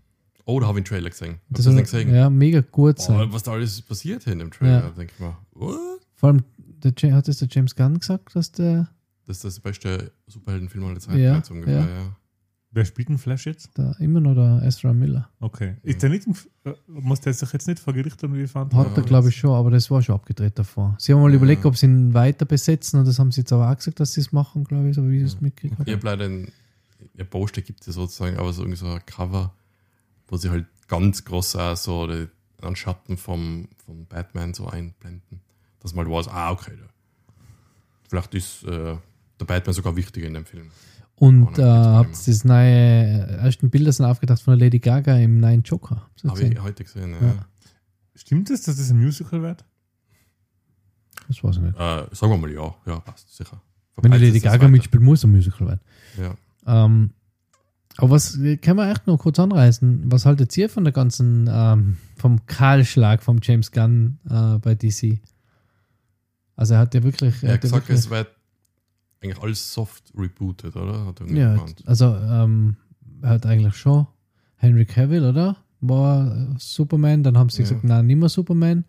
[0.45, 1.35] Oh, da habe ich einen Trailer gesehen.
[1.35, 2.15] Hast Das du das soll, nicht gesehen?
[2.15, 3.33] ja, mega gut sein.
[3.33, 4.91] was da alles passiert hier in dem Trailer, Ja.
[4.91, 5.37] denke ich mal.
[5.53, 5.79] What?
[6.15, 8.89] Vor allem, der, Ja- hat das der James Gunn gesagt, dass der
[9.27, 11.87] Das ist das beste Superheldenfilm aller Zeiten, Ja, jetzt ungefähr, ja.
[11.89, 12.17] ja.
[12.77, 13.71] Wer spielt den Flash jetzt?
[13.75, 15.31] da immer noch der Ezra Miller?
[15.41, 15.77] Okay.
[15.83, 18.47] Ist der nicht, im F- äh, muss der sich jetzt nicht vor Gericht und wie
[18.47, 20.95] fand Hat er, glaube ich, schon, aber das war schon abgedreht davor.
[20.99, 21.37] Sie haben mal Ja.
[21.37, 24.13] überlegt, ob sie ihn weiter besetzen und das haben sie jetzt aber auch gesagt, dass
[24.13, 25.93] sie es machen, glaube ich, so wie ich es mitgekriegt Ich habe.
[25.93, 26.53] habe leider ein,
[27.19, 29.55] ein Poster gibt es sozusagen, aber so irgendwie so ein Cover,
[30.29, 32.29] wo sie halt ganz groß auch so die,
[32.61, 35.41] einen Schatten vom, vom Batman so einblenden.
[35.81, 36.85] Dass man halt weiß, ah, okay, da,
[38.11, 38.97] vielleicht ist äh,
[39.41, 40.71] der Batman sogar wichtiger in dem Film.
[41.19, 44.79] Und Oh, äh, habt ihr das neue, äh, ersten Bilder sind aufgedacht von der Lady
[44.79, 46.09] Gaga im neuen Joker?
[46.27, 47.27] Habe ich heute gesehen, ja.
[47.27, 47.47] Ja.
[48.15, 49.65] Stimmt es, dass das ein Musical wird?
[51.29, 51.75] Das weiß ich nicht.
[51.77, 53.61] Äh, sagen wir mal ja, ja, passt, sicher.
[53.97, 55.81] Wenn die Lady es Gaga mitspielt, muss ein Musical werden.
[56.19, 56.37] Ja.
[56.85, 57.13] Ähm,
[57.97, 60.13] aber was äh, können wir echt noch kurz anreißen?
[60.13, 65.19] Was haltet ihr von der ganzen, ähm, vom Kahlschlag vom James Gunn äh, bei DC?
[66.57, 67.43] Also er hat ja wirklich.
[67.43, 68.36] Er hat ja gesagt, wirklich es wird
[69.23, 71.13] eigentlich alles soft rebooted, oder?
[71.21, 71.83] Er ja, gemeint.
[71.87, 72.77] also ähm,
[73.23, 74.07] er hat eigentlich schon
[74.57, 75.57] Henry Cavill, oder?
[75.81, 77.69] War äh, Superman, dann haben sie Ja.
[77.69, 78.85] gesagt, nein, nicht mehr Superman.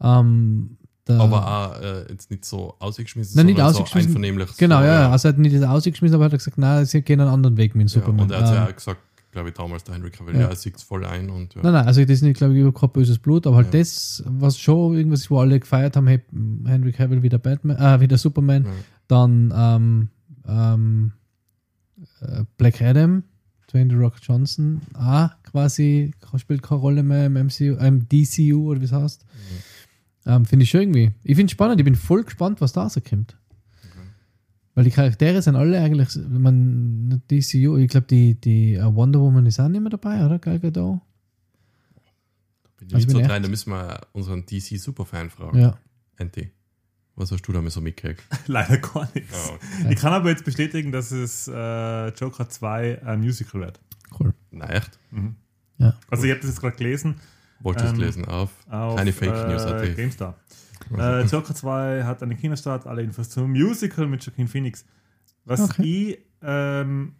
[0.00, 0.76] Ähm,
[1.08, 4.12] Aber auch äh, jetzt nicht so ausgeschmissen, Nein, nicht ausgeschmissen.
[4.12, 4.56] so einvernehmlich.
[4.56, 7.02] Genau, so, ja, ja, also er hat nicht ausgeschmissen, aber er hat gesagt, nein, sie
[7.02, 8.24] gehen einen anderen Weg mit dem Ja, Superman.
[8.26, 9.00] und er hat ja Ähm, auch gesagt,
[9.32, 10.42] glaube ich, damals der Henry Cavill, Ja.
[10.42, 11.62] ja, er sieht es voll ein und ja.
[11.62, 13.80] Nein, nein, also das ist nicht, glaube ich, über kein böses Blut, aber halt Ja.
[13.80, 16.20] das, was schon irgendwas, wo alle gefeiert haben, hey,
[16.66, 18.70] Henry Cavill wieder Batman, äh, wieder Superman, Ja.
[19.08, 20.08] Dann ähm,
[20.46, 21.12] ähm,
[22.20, 23.24] äh, Black Adam,
[23.70, 28.80] Dwayne The Rock Johnson, auch quasi spielt keine Rolle mehr im MCU, im DCU oder
[28.80, 29.24] wie es heißt.
[30.24, 31.12] Ähm, finde ich schon irgendwie.
[31.24, 33.36] Ich finde es spannend, ich bin voll gespannt, was da rauskommt.
[34.74, 39.20] Weil die Charaktere sind alle eigentlich, wenn man DCU, ich glaube, die, die äh, Wonder
[39.20, 40.38] Woman ist auch nicht mehr dabei, oder?
[40.38, 41.00] Gal Gadot?
[42.78, 45.58] Bin ich Also nicht bin so rein, da müssen wir unseren DC-Superfan fragen.
[45.58, 45.78] Ja.
[46.18, 46.50] NT.
[47.16, 48.22] Was hast du da mal so mitgekriegt?
[48.46, 49.32] Leider gar nichts.
[49.32, 49.92] Ja, okay.
[49.92, 53.80] Ich kann aber jetzt bestätigen, dass es äh, Joker 2 ein Musical wird.
[54.18, 54.32] Cool.
[54.50, 54.98] Na echt?
[55.10, 55.36] Mhm.
[55.78, 55.94] Ja.
[56.10, 57.16] Also ich habe das jetzt gerade gelesen
[57.60, 58.24] Wolltest du Ähm, es lesen?
[58.26, 58.50] Auf?
[58.68, 59.94] auf Keine Fake News, äh.
[59.94, 60.36] GameStar.
[60.98, 64.84] Äh, Joker 2 hat einen Kinostart, alle Infos zum Musical mit Joaquin Phoenix.
[65.44, 65.82] Was Okay.
[66.12, 67.14] ich ähm,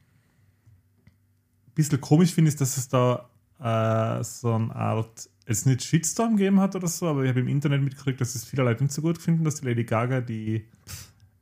[1.67, 3.29] ein bisschen komisch finde, ist, dass es da
[3.61, 7.49] äh, so eine Art, jetzt nicht Shitstorm gegeben hat oder so, aber ich habe im
[7.49, 10.65] Internet mitgekriegt, dass es viele Leute nicht so gut finden, dass die Lady Gaga die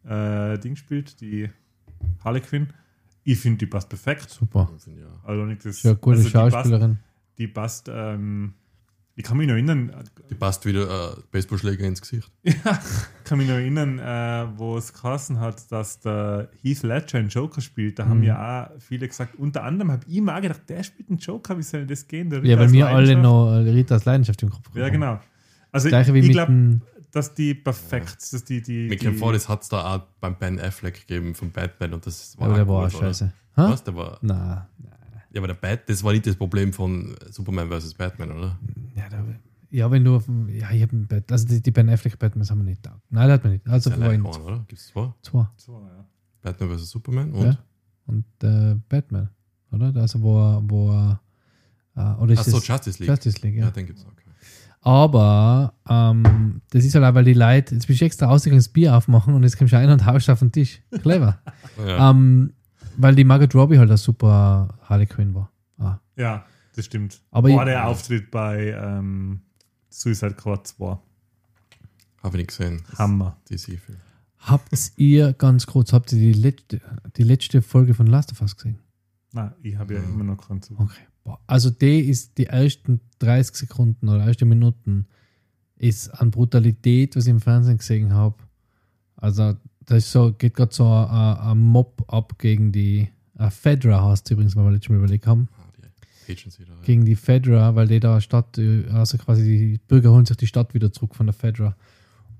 [0.04, 1.50] äh, Ding spielt, die
[2.24, 2.68] Harley Quinn.
[3.24, 4.30] Ich finde, die passt perfekt.
[4.30, 4.70] Super.
[5.24, 6.98] Also das, Ist ja gute also die passt, Schauspielerin.
[7.38, 8.54] die passt ähm,
[9.16, 9.92] ich kann mich noch erinnern,
[10.30, 12.30] Die passt wieder äh, Baseballschläger ins Gesicht.
[12.44, 12.78] Ja,
[13.24, 17.60] kann mich noch erinnern, äh, wo es geheißen hat, dass der Heath Ledger einen Joker
[17.60, 17.98] spielt.
[17.98, 18.24] Da haben Mhm.
[18.24, 21.62] ja auch viele gesagt, unter anderem habe ich mal gedacht, der spielt einen Joker, wie
[21.62, 22.30] soll denn das gehen?
[22.30, 24.92] Der Ja, weil mir alle noch äh, Ritas Leidenschaft im Kopf Ja, haben.
[24.92, 25.20] genau.
[25.72, 26.80] Also Das gleiche wie ich mit glaube,
[27.12, 30.36] dass die perfekt, dass die, die, Mir kommt vor, das hat es da auch beim
[30.36, 33.06] Ben Affleck gegeben von Batman und das war Aber der auch war auch oder?
[33.08, 33.32] scheiße.
[33.56, 33.70] Ha?
[33.70, 33.84] Was?
[33.84, 34.68] Der war, Na,
[35.32, 37.94] ja, aber der Bat, das war nicht das Problem von Superman vs.
[37.94, 38.58] Batman, oder?
[38.96, 39.24] ja, da,
[39.70, 40.16] ja, wenn du.
[40.16, 41.30] auf dem- Ja, ich habe ein Bett.
[41.30, 43.00] Also die, die Ben Affleck Batmans haben wir nicht da.
[43.10, 43.68] Nein, das hat man nicht.
[43.68, 44.64] Also ja war allein in geworden, oder?
[44.66, 45.12] Gibt es zwei?
[45.22, 45.46] zwei.
[45.56, 46.04] So, ja.
[46.42, 46.90] Batman vs.
[46.90, 47.44] Superman und.
[47.44, 47.58] Ja.
[48.06, 49.28] Und äh, Batman,
[49.70, 49.94] oder?
[49.96, 50.62] Also wo er.
[50.66, 50.90] Wo
[51.96, 53.08] äh, oder ist Achso, das Justice League.
[53.10, 53.64] Justice League, ja.
[53.66, 53.70] ja.
[53.70, 54.10] den gibt es auch.
[54.82, 58.68] Aber ähm, das ist halt auch, weil die Leute, jetzt bist du extra rausgegangen, das
[58.70, 60.80] Bier aufmachen und jetzt kommst du rein und haust auf den Tisch.
[61.02, 61.38] Clever.
[61.86, 62.10] Ja.
[62.10, 62.52] ähm,
[63.02, 65.50] weil die Margaret Robbie halt ein super Harley Quinn war.
[65.78, 65.98] Ah.
[66.16, 66.44] ja,
[66.74, 67.20] das stimmt.
[67.30, 69.40] Aber ich- der Auftritt bei ähm,
[69.88, 70.98] Suicide Squad 2.
[72.22, 72.82] Habe ich nicht gesehen.
[72.98, 73.36] Hammer.
[73.50, 73.98] DC-Film.
[74.38, 76.80] Habt ihr ganz kurz, habt ihr die letzte,
[77.16, 78.78] die letzte Folge von Last of Us gesehen?
[79.32, 80.06] Nein, ich habe ja Ja.
[80.08, 80.78] immer noch keinen Zug.
[80.80, 81.38] Okay.
[81.46, 85.06] Also die ist die ersten 30 Sekunden oder erste Minuten
[85.76, 88.36] ist an Brutalität, was ich im Fernsehen gesehen habe.
[89.16, 89.54] Also
[89.90, 94.26] da ist so, geht gerade so ein, ein Mob ab gegen die äh, Fedra heißt
[94.26, 95.48] es übrigens, weil wir letztes Mal überlegt haben.
[95.58, 95.64] Ah,
[96.26, 96.72] die Agency da.
[96.72, 96.78] Ja.
[96.82, 100.46] gegen die Fedra, weil die da Stadt, äh, also quasi die Bürger holen sich die
[100.46, 101.74] Stadt wieder zurück von der Fedra.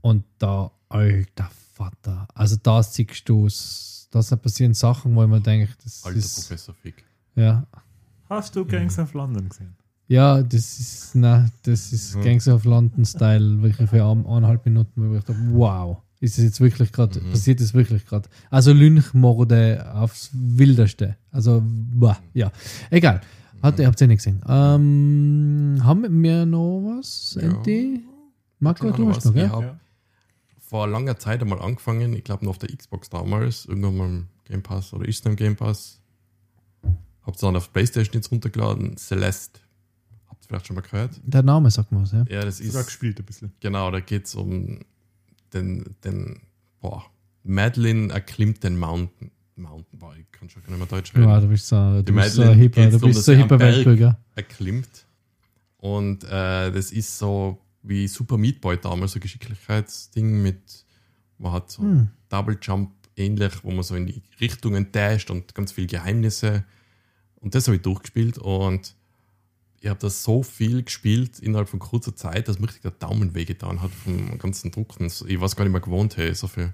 [0.00, 5.76] Und da, alter Vater, also da siehst du es, da passieren Sachen, wo man denkt,
[5.84, 7.04] das Alter ist, Professor Fick.
[7.34, 7.66] ja,
[8.28, 9.74] Hast du Gangs of London gesehen?
[10.06, 12.22] ja, das ist, na, das ist Mhm.
[12.22, 16.44] Gangs of London Style, wirklich für ein- eineinhalb Minuten, wo ich dachte, wow, ist das
[16.44, 17.30] jetzt wirklich gerade, Mhm.
[17.32, 18.28] passiert das wirklich gerade?
[18.50, 22.52] Also Lynchmorde aufs Wildeste, also, boah, ja,
[22.90, 23.20] egal.
[23.62, 23.80] Hat, Mhm.
[23.82, 24.40] Ihr habt es ja nicht gesehen.
[24.48, 27.36] Ähm, haben wir noch was?
[27.40, 27.48] Ja.
[27.48, 28.00] NT?
[28.58, 29.50] Marco, du noch hast noch, Ich gell?
[29.50, 29.78] hab Ja.
[30.58, 34.26] vor langer Zeit einmal angefangen, ich glaube noch auf der Xbox damals, irgendwann mal im
[34.44, 36.00] Game Pass oder ist noch im Game Pass.
[37.22, 39.60] Hab's dann auf Playstation jetzt runtergeladen, Celeste.
[40.28, 41.20] Habt ihr vielleicht schon mal gehört?
[41.24, 42.24] Der Name sagt man was, ja.
[42.30, 43.52] Ja, das Sogar ist, gespielt ein bisschen.
[43.60, 44.78] genau, da geht's um
[45.54, 46.40] den, den,
[46.80, 47.04] boah,
[47.42, 49.30] Madeline erklimmt den Mountain.
[49.56, 51.28] Mountain, boah, ich kann schon gar nicht mehr Deutsch reden.
[51.28, 54.18] Ja, du bist so, du bist so ein hipper, du bist dass so hipper Weltbürger.
[54.34, 55.06] erklimmt.
[55.78, 60.84] Und äh, das ist so wie Super Meat Boy damals, so Geschicklichkeitsding mit,
[61.38, 62.08] man hat so Hm.
[62.28, 66.64] Double Jump ähnlich, wo man so in die Richtungen dasht und ganz viele Geheimnisse.
[67.36, 68.94] Und das habe ich durchgespielt und
[69.80, 73.34] ich habe das so viel gespielt innerhalb von kurzer Zeit, dass mir richtig der Daumen
[73.34, 75.08] wehgetan hat vom ganzen Drucken.
[75.08, 76.72] So, Ich weiß gar nicht mehr gewohnt, hey, so viel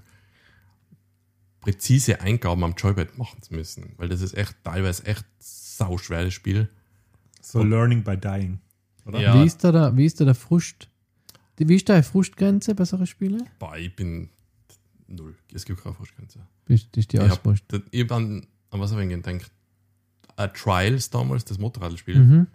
[1.61, 6.33] präzise Eingaben am Joypad machen zu müssen, weil das ist echt teilweise echt sau schweres
[6.33, 6.69] Spiel.
[7.41, 8.59] So Und- Learning by Dying.
[9.05, 9.19] Oder?
[9.21, 9.35] Ja.
[9.41, 10.89] Wie ist da der, wie ist da der Frust?
[11.57, 13.47] Wie ist da die Frustgrenze bei solchen Spielen?
[13.57, 14.29] Boah, ich bin
[15.07, 15.33] null.
[15.53, 16.39] Es gibt keine Vorschgrenze.
[16.67, 17.43] Ist, ist die Ich hab-.
[17.69, 19.49] Das- Ich habe an, an was habe ich gedacht?
[20.39, 22.47] Uh, Trials damals, das Motorradspiel, Mhm.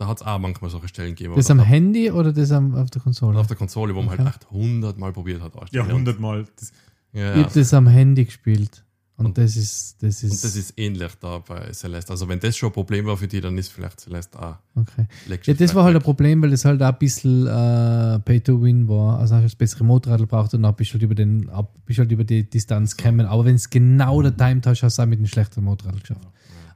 [0.00, 1.34] Da hat es auch manchmal solche Stellen gegeben.
[1.36, 3.38] Das am man Handy oder das am, auf der Konsole?
[3.38, 4.24] auf der Konsole, wo man Okay.
[4.24, 5.54] halt echt hundertmal probiert hat.
[5.54, 5.92] Ja, anzustellen.
[5.92, 6.46] hundertmal.
[6.58, 6.72] Das-
[7.12, 7.42] Ja, Ich ja.
[7.44, 8.84] habe das am Handy gespielt.
[9.16, 12.10] Und, Und- das ist, das ist, Und das ist ähnlich da bei Celeste.
[12.12, 14.56] Also wenn das schon ein Problem war für die, dann ist vielleicht Celeste auch.
[14.76, 15.06] okay.
[15.44, 18.40] Ja, das war halt ein vielleicht Problem, weil das halt auch ein bisschen äh, Pay
[18.40, 19.18] to Win war.
[19.18, 21.74] Also hast du das bessere Motorrad braucht und dann bist du halt über, den, ab,
[21.84, 23.26] bist halt über die Distanz gekommen.
[23.26, 26.00] Aber wenn es genau der Time hast, hast du es auch mit einem schlechteren Motorrad
[26.00, 26.26] geschafft.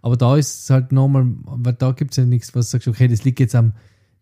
[0.05, 2.89] Aber da ist es halt nochmal, weil da gibt es ja nichts, was du sagst,
[2.89, 3.73] okay, das liegt jetzt am,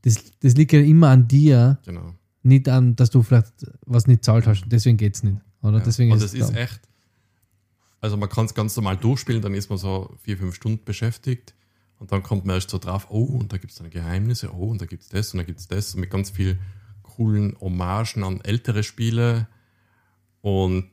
[0.03, 1.81] das, das liegt ja immer an dir.
[1.85, 2.15] Genau.
[2.45, 3.53] nicht an, dass du vielleicht
[3.85, 4.63] was nicht zahlt hast.
[4.67, 5.39] Deswegen geht es nicht.
[5.61, 5.79] Oder?
[5.79, 5.85] Ja.
[5.85, 6.61] Deswegen und ist das ist da.
[6.61, 6.83] echt.
[8.01, 11.53] Also man kann es ganz normal durchspielen, dann ist man so vier, fünf Stunden beschäftigt
[11.99, 14.71] und dann kommt man erst so drauf, oh, und da gibt es dann Geheimnisse, oh,
[14.71, 16.61] und da gibt es das und da gibt es das und mit ganz viel
[17.03, 19.49] coolen Hommagen an ältere Spiele.
[20.43, 20.91] Und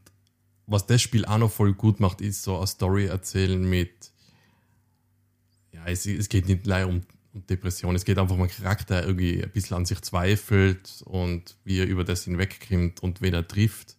[0.65, 4.11] was das Spiel auch noch voll gut macht, ist so eine Story erzählen mit,
[5.85, 7.01] ja, es, es geht nicht leider um,
[7.33, 11.03] um Depression, es geht einfach um einen Charakter, der irgendwie ein bisschen an sich zweifelt
[11.05, 13.95] und wie er über das hinwegkommt und wen er trifft.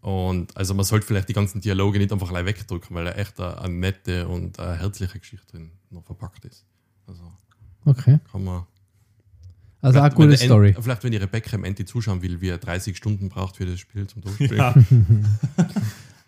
[0.00, 3.40] Und also man sollte vielleicht die ganzen Dialoge nicht einfach gleich wegdrücken, weil er echt
[3.40, 6.64] eine, eine nette und eine herzliche Geschichte drin noch verpackt ist.
[7.06, 7.22] Also
[7.86, 8.18] Okay.
[8.30, 8.66] kann man.
[9.80, 10.70] Also eine gute Story.
[10.70, 13.66] End, vielleicht, wenn die Rebecca im Ende zuschauen will, wie er 30 Stunden braucht für
[13.66, 14.56] das Spiel zum Durchspielen.
[14.56, 14.74] Ja,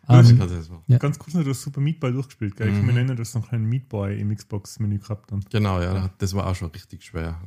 [0.08, 0.80] dann Ähm.
[0.88, 0.98] Ja.
[0.98, 2.68] ganz kurz noch, du hast Super Meat Boy durchgespielt, gell?
[2.68, 2.86] Ich kann Mhm.
[2.88, 5.30] mich erinnern, du hast noch einen Meat Boy im Xbox-Menü gehabt.
[5.30, 5.40] Dann.
[5.50, 7.40] Genau, ja, das war auch schon richtig schwer.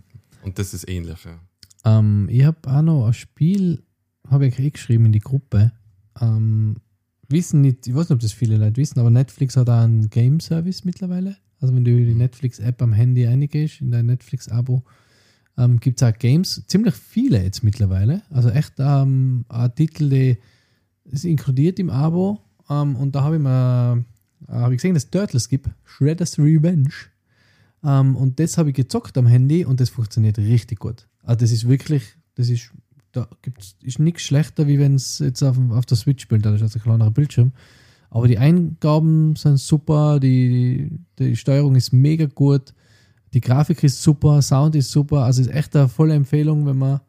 [0.43, 1.39] Und das ist ähnlich, ja.
[1.83, 3.83] Ähm, ich habe auch noch ein Spiel,
[4.29, 5.71] habe ich eh geschrieben in die Gruppe.
[6.19, 6.75] Ähm,
[7.27, 10.09] wissen nicht, ich weiß nicht, ob das viele Leute wissen, aber Netflix hat auch einen
[10.09, 11.37] Game-Service mittlerweile.
[11.59, 14.83] Also wenn du die Netflix-App am Handy eingehst, in dein Netflix-Abo,
[15.57, 18.21] ähm, gibt es auch Games, ziemlich viele jetzt mittlerweile.
[18.29, 20.37] Also echt ähm, ein Titel, die
[21.05, 22.39] ist inkludiert im Abo.
[22.71, 24.05] Ähm, und da habe ich mal
[24.47, 26.91] äh, habe ich gesehen, dass es Turtles gibt, Shredder's Revenge.
[27.83, 31.07] Ähm, und das habe ich gezockt am Handy und das funktioniert richtig gut.
[31.23, 32.03] Also das ist wirklich,
[32.35, 32.71] das ist,
[33.11, 36.53] da gibt's, ist nichts schlechter, wie wenn es jetzt auf, auf der Switch spielt, da
[36.53, 37.51] ist also ein kleinerer Bildschirm.
[38.09, 42.73] Aber die Eingaben sind super, die, die Steuerung ist mega gut,
[43.33, 46.99] die Grafik ist super, Sound ist super, also ist echt eine volle Empfehlung, wenn man,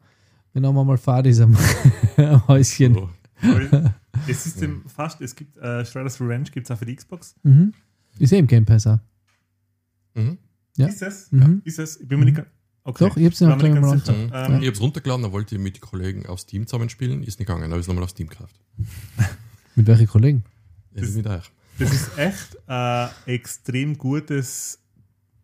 [0.53, 1.57] wenn man mal Fahrt ist am,
[2.47, 2.95] Häuschen.
[2.95, 3.09] Weil
[4.27, 7.35] es ist dem fast, es gibt äh, Shredder's Revenge, gibt es auch für die Xbox.
[7.43, 7.73] Mhm.
[8.19, 8.99] Ist im Game Pass auch.
[10.15, 10.37] mhm.
[10.77, 10.87] Ja.
[10.87, 11.31] Ist es?
[11.31, 11.61] Mhm.
[11.65, 11.97] Ist es?
[12.01, 12.47] Ich bin mir nicht ganz.
[12.85, 13.07] Okay.
[13.07, 14.17] Doch, ich hab's ja gleich nicht mal ganz sicher.
[14.17, 14.31] Mhm.
[14.33, 17.21] Ähm, Ich habe es runtergeladen, dann wollte ich mit den Kollegen auf Steam zusammenspielen.
[17.23, 18.55] Ist nicht gegangen, dann habe ich es nochmal auf Steam gekauft.
[19.75, 20.43] Mit welchen Kollegen?
[20.93, 21.51] Ja, Das- mit euch.
[21.79, 24.79] Das ist echt ein extrem gutes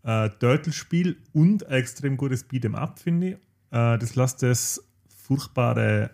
[0.03, 3.33] äh, Turtle-Spiel und ein extrem gutes Beat'em Up, finde ich.
[3.71, 6.11] Äh, das lässt das furchtbare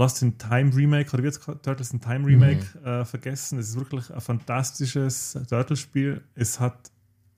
[0.00, 3.58] Lost in Time Remake, oder jetzt Turtles in Time Remake äh, vergessen.
[3.58, 6.22] Es ist wirklich ein fantastisches Turtle-Spiel.
[6.34, 6.90] Es hat,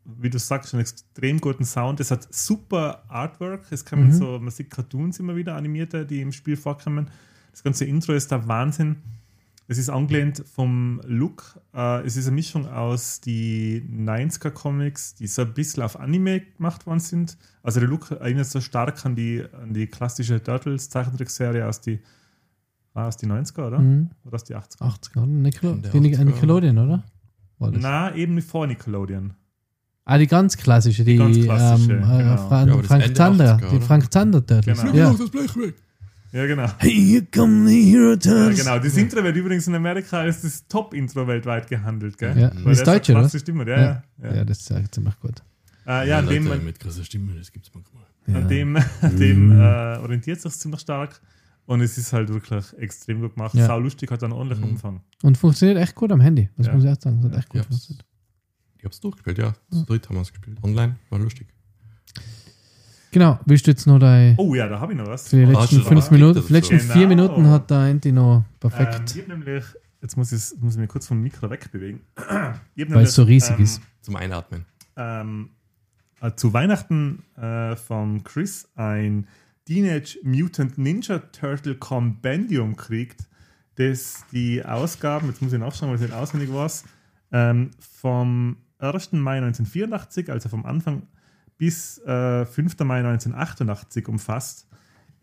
[0.05, 1.99] wie du sagst, einen extrem guten Sound.
[1.99, 3.63] Es hat super Artwork.
[3.71, 4.13] Es kommen Mhm.
[4.13, 7.11] so, man sieht Cartoons immer wieder animierte, die im Spiel vorkommen.
[7.51, 8.97] Das ganze Intro ist der Wahnsinn.
[9.69, 11.59] es ist angelehnt vom Look.
[11.75, 16.41] Äh, es ist eine Mischung aus die 90er Comics, die so ein bisschen auf Anime
[16.41, 17.39] gemacht worden sind.
[17.63, 22.01] Also der Look erinnert so stark an die, an die klassische Turtles Zeichentrickserie aus die,
[22.95, 23.79] war aus die 90er, oder?
[23.79, 24.11] Mhm.
[24.25, 24.79] Oder aus die 80er?
[24.81, 26.25] 80er, Nickel die Nic- 80er.
[26.25, 27.05] Nickelodeon, oder?
[27.59, 27.71] Das?
[27.81, 29.35] Na, eben vor Nickelodeon.
[30.05, 32.37] Ah, die ganz klassische, die, ganz klassische, ähm, äh, genau.
[32.49, 33.81] Fra Ja, das Frank Zander, 80er, die?
[33.81, 34.81] Frank Zander Turtles.
[34.83, 34.95] Genau.
[34.95, 35.13] Ja.
[35.13, 35.75] das Blech weg.
[36.33, 36.67] Ja, genau.
[36.79, 38.59] Hey, here come the Hero Ja, Turtles.
[38.65, 38.79] genau.
[38.81, 42.37] Das Intro wird übrigens in Amerika als das Top-Intro weltweit gehandelt, gell?
[42.37, 43.29] Ja, Weil das ist Deutsch, oder?
[43.29, 44.03] Stimme, ja, ja.
[44.23, 44.35] ja.
[44.37, 45.43] Ja, das ist ja ziemlich gut.
[45.87, 48.03] Äh, ja, an dem, Leute an mit krasser Stimme, das gibt's manchmal.
[48.27, 48.41] Ja.
[48.41, 51.21] dem, an dem äh, orientiert sich ziemlich stark.
[51.67, 53.55] Und es ist halt wirklich extrem gut gemacht.
[53.55, 53.67] Ja.
[53.67, 54.71] Sau lustig, hat einen ordentlichen Mhm.
[54.73, 55.01] Umfang.
[55.23, 56.75] Und funktioniert echt gut am Handy, das Ja.
[56.75, 57.17] muss ich auch sagen.
[57.17, 57.39] Das hat Ja.
[57.39, 58.05] echt gut funktioniert.
[58.79, 59.55] Ich hab's durchgespielt, ja.
[59.71, 60.59] Zu dritt haben wir es gespielt.
[60.63, 61.47] Online, war lustig.
[63.13, 65.29] Genau, willst du jetzt noch dein, Oh ja, da habe ich noch was.
[65.29, 66.17] für die Ah, letzten schon fünf mal.
[66.17, 66.47] Minuten, Genau.
[66.47, 69.65] die letzten vier Minuten hat der Andy noch Ähm, perfekt, ich hab nämlich,
[70.01, 72.01] jetzt muss ich, jetzt muss ich mich kurz vom Mikro wegbewegen.
[72.17, 73.83] Weil es so riesig ähm, ist.
[74.01, 74.65] Zum Einatmen.
[74.97, 75.51] ähm,
[76.23, 79.27] äh, zu Weihnachten äh, von Chris ein
[79.67, 83.29] Teenage Mutant Ninja Turtle Compendium kriegt,
[83.77, 86.85] das die Ausgaben, jetzt muss ich nachschauen, weil ich nicht auswendig weiß,
[87.33, 89.13] ähm, vom 1.
[89.13, 91.07] Mai 1984, also vom Anfang
[91.57, 92.79] bis äh, 5.
[92.81, 94.69] Mai 1988 umfasst.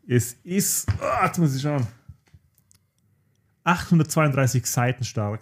[0.08, 1.86] Es ist, ah, jetzt muss ich schauen,
[3.64, 5.42] 832 Seiten stark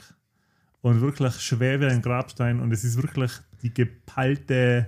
[0.81, 3.31] und wirklich schwer wie ein Grabstein und es ist wirklich
[3.61, 4.87] die geballte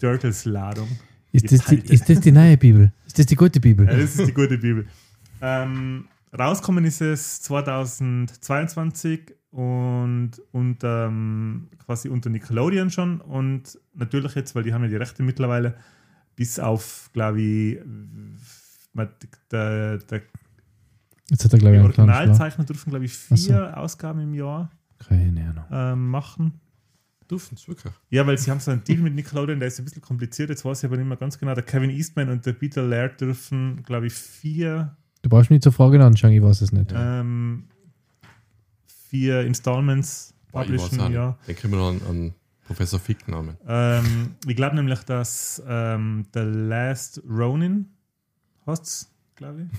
[0.00, 0.88] Turtles-Ladung.
[1.32, 2.92] Ist das, die, ist das die neue Bibel?
[3.06, 3.86] Ist das die gute Bibel?
[3.86, 4.86] Ja, das ist die gute Bibel.
[5.40, 6.06] Ähm,
[6.36, 14.62] rauskommen ist es 2022 und unter, ähm, quasi unter Nickelodeon schon und natürlich jetzt, weil
[14.62, 15.76] die haben ja die Rechte mittlerweile,
[16.36, 17.78] bis auf, glaube ich,
[19.50, 20.22] der, der
[21.30, 21.82] Jetzt hat er, glaube ich.
[21.82, 24.70] Originalzeichner dürfen, glaube ich, vier Ausgaben im Jahr
[25.70, 26.60] ähm, machen.
[27.30, 27.92] Dürfen's wirklich.
[28.10, 30.50] Ja, weil sie haben so einen Deal mit Nickelodeon, der ist ein bisschen kompliziert.
[30.50, 31.54] Jetzt weiß ich aber nicht mehr ganz genau.
[31.54, 35.72] Der Kevin Eastman und der Peter Laird dürfen, glaube ich, vier, Du brauchst mich zur
[35.72, 36.92] Frage anschauen, ich weiß es nicht.
[36.94, 37.64] ähm,
[38.86, 41.10] vier Installments Boah, publishen nicht.
[41.10, 41.38] Jahr.
[41.46, 42.34] Den kriegen wir noch an,
[42.66, 43.56] Professor Fick Namen.
[43.66, 47.86] Ähm, ich glaube nämlich, dass ähm, The Last Ronin
[48.66, 49.78] heißt glaube ich.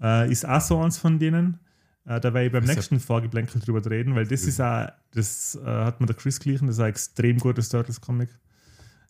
[0.00, 1.58] Äh, ist auch so eins von denen.
[2.04, 5.58] Äh, da werde ich beim ja- nächsten Vorgeblänkel drüber reden, weil das ist auch, das
[5.62, 8.28] äh, hat mir der Chris glichen, das ist ein extrem gutes Turtles-Comic.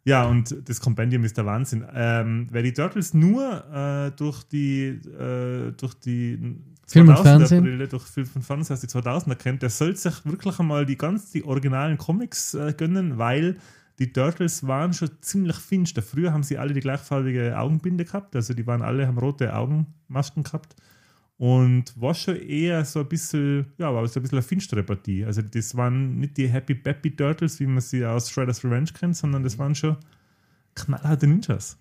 [0.05, 1.84] Ja, und das Compendium ist der Wahnsinn.
[1.95, 6.57] Ähm, wer die Turtles nur äh, durch die äh, durch die
[6.88, 7.64] Film und 2000er Fernsehen?
[7.64, 10.99] Brille, durch Film und Fernsehen aus die 2000er kennt, der soll sich wirklich einmal die
[10.99, 13.57] ganz die originalen Comics äh, gönnen, weil
[14.01, 16.03] die Turtles waren schon ziemlich finster.
[16.03, 20.43] Früher haben sie alle die gleichfarbige Augenbinde gehabt, also die waren alle, haben rote Augenmasken
[20.43, 20.74] gehabt
[21.39, 25.24] und war schon eher so ein bisschen, ja, war so ein bisschen eine finstere Partie.
[25.24, 29.16] Also das waren nicht die Happy Peppy Turtles, wie man sie aus Shredder's Revenge kennt,
[29.16, 29.97] sondern das waren schon
[30.74, 31.76] knallharte Ninjas.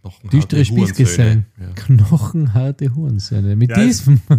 [0.00, 1.46] Knochenharte Düstere Spießgesellen.
[1.60, 1.68] Ja.
[1.74, 3.56] Knochenharte Hurensöhne.
[3.56, 4.20] Mit Ja, es- diesem.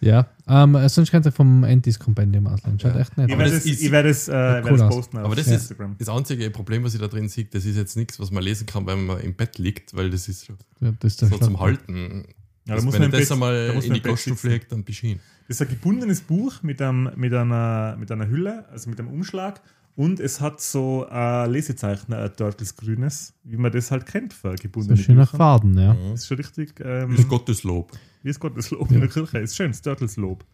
[0.00, 2.78] ja, ähm, sonst kannst du vom Antis Compendium ausleihen.
[2.80, 3.00] Schaut Ja.
[3.00, 4.94] echt nett Ich werde das es, ist- ich werde es, äh, werde cool es aus.
[4.94, 5.96] posten Aber das ist Instagram.
[5.98, 8.66] das einzige Problem, was ich da drin sehe, das ist jetzt nichts, was man lesen
[8.66, 10.48] kann, wenn man im Bett liegt, weil das ist
[10.80, 12.24] Ja, das ist so zum Halten.
[12.24, 12.24] Ja,
[12.66, 14.84] da Also muss wenn man das Bett- einmal da muss in die Kosten pflegt, dann
[14.84, 15.18] beschien.
[15.48, 19.08] Das ist ein gebundenes Buch mit, einem, mit, einer, mit einer Hülle, also mit einem
[19.10, 19.60] Umschlag.
[19.94, 24.52] Und es hat so ein Lesezeichen, ein Turtles grünes, wie man das halt kennt für
[24.56, 25.30] So gebundene schön nach.
[25.36, 25.92] Faden, ja.
[25.94, 26.10] Mhm.
[26.12, 26.80] Das ist schon richtig.
[26.82, 27.92] Ähm, ist Gotteslob.
[28.22, 29.38] wie ist Gotteslob in der Kirche?
[29.38, 30.44] Ist schön, das Turtles-Lob.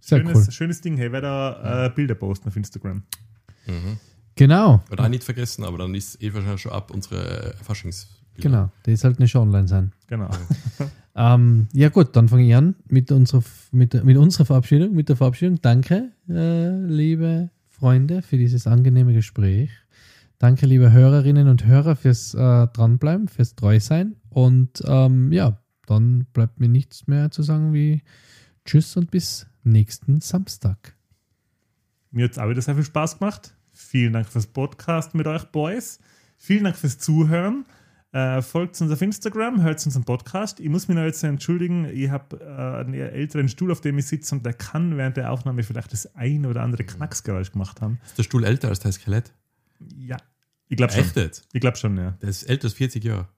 [0.00, 0.52] Sehr Schönes, cool.
[0.52, 0.96] schönes Ding.
[0.96, 3.02] Hey, ich werde da äh, Bilder posten auf Instagram.
[3.66, 3.98] Mhm.
[4.36, 8.08] Genau, Wird auch nicht vergessen, aber dann ist eh wahrscheinlich schon ab unsere Faschings.
[8.38, 8.70] genau.
[8.86, 9.92] Die sollte nicht schon online sein.
[10.06, 10.30] Genau.
[11.16, 15.08] Ähm, ja gut, dann fange ich an mit unserer, mit, der- mit unserer Verabschiedung, mit
[15.08, 15.60] der Verabschiedung.
[15.60, 17.50] Danke, äh, liebe
[17.80, 19.70] Freunde, für dieses angenehme Gespräch.
[20.38, 24.16] Danke, liebe Hörerinnen und Hörer, fürs äh, Dranbleiben, fürs Treusein.
[24.28, 28.02] Und ähm, ja, dann bleibt mir nichts mehr zu sagen wie
[28.66, 30.94] Tschüss und bis nächsten Samstag.
[32.10, 33.54] Mir hat es auch wieder sehr viel Spaß gemacht.
[33.72, 36.00] Vielen Dank fürs Podcast mit euch, Boys.
[36.36, 37.64] Vielen Dank fürs Zuhören.
[38.12, 40.58] Äh, folgt uns auf Instagram, hört unseren Podcast.
[40.58, 44.06] Ich muss mich noch jetzt entschuldigen, ich habe äh, einen älteren Stuhl, auf dem ich
[44.06, 48.00] sitze und der kann während der Aufnahme vielleicht das ein oder andere Knacksgeräusch gemacht haben.
[48.04, 49.32] Ist der Stuhl älter als dein Skelett?
[49.96, 50.16] Ja,
[50.66, 51.04] ich glaube schon.
[51.04, 51.46] Echt jetzt?
[51.52, 52.16] Ich glaube schon, ja.
[52.20, 53.28] Der ist älter als 40 Jahre.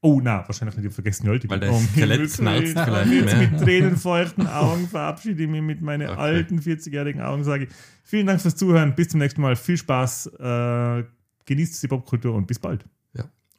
[0.00, 3.12] Oh, na, wahrscheinlich nicht, ich vergessen, wie alt ich Weil der Um Skelett knarzt vielleicht
[3.12, 6.20] Jetzt mit tränenfeuchten Augen verabschiede ich mich mit meinen Okay.
[6.20, 7.70] alten 40-jährigen Augen, sage ich
[8.02, 11.04] vielen Dank fürs Zuhören, bis zum nächsten Mal, viel Spaß, äh,
[11.44, 12.84] genießt die Popkultur und bis bald.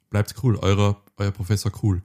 [0.10, 2.02] Bleibt cool, euer, euer Professor cool.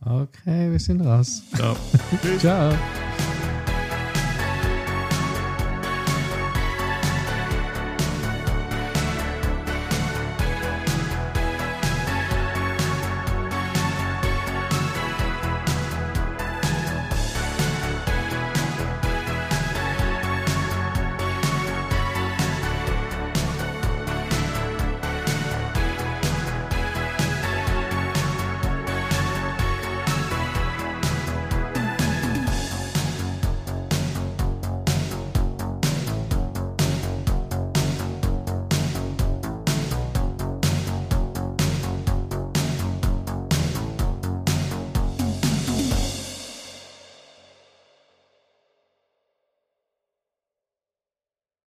[0.00, 1.42] Okay, wir sind raus.
[1.54, 1.76] Ciao.
[2.38, 2.72] Ciao.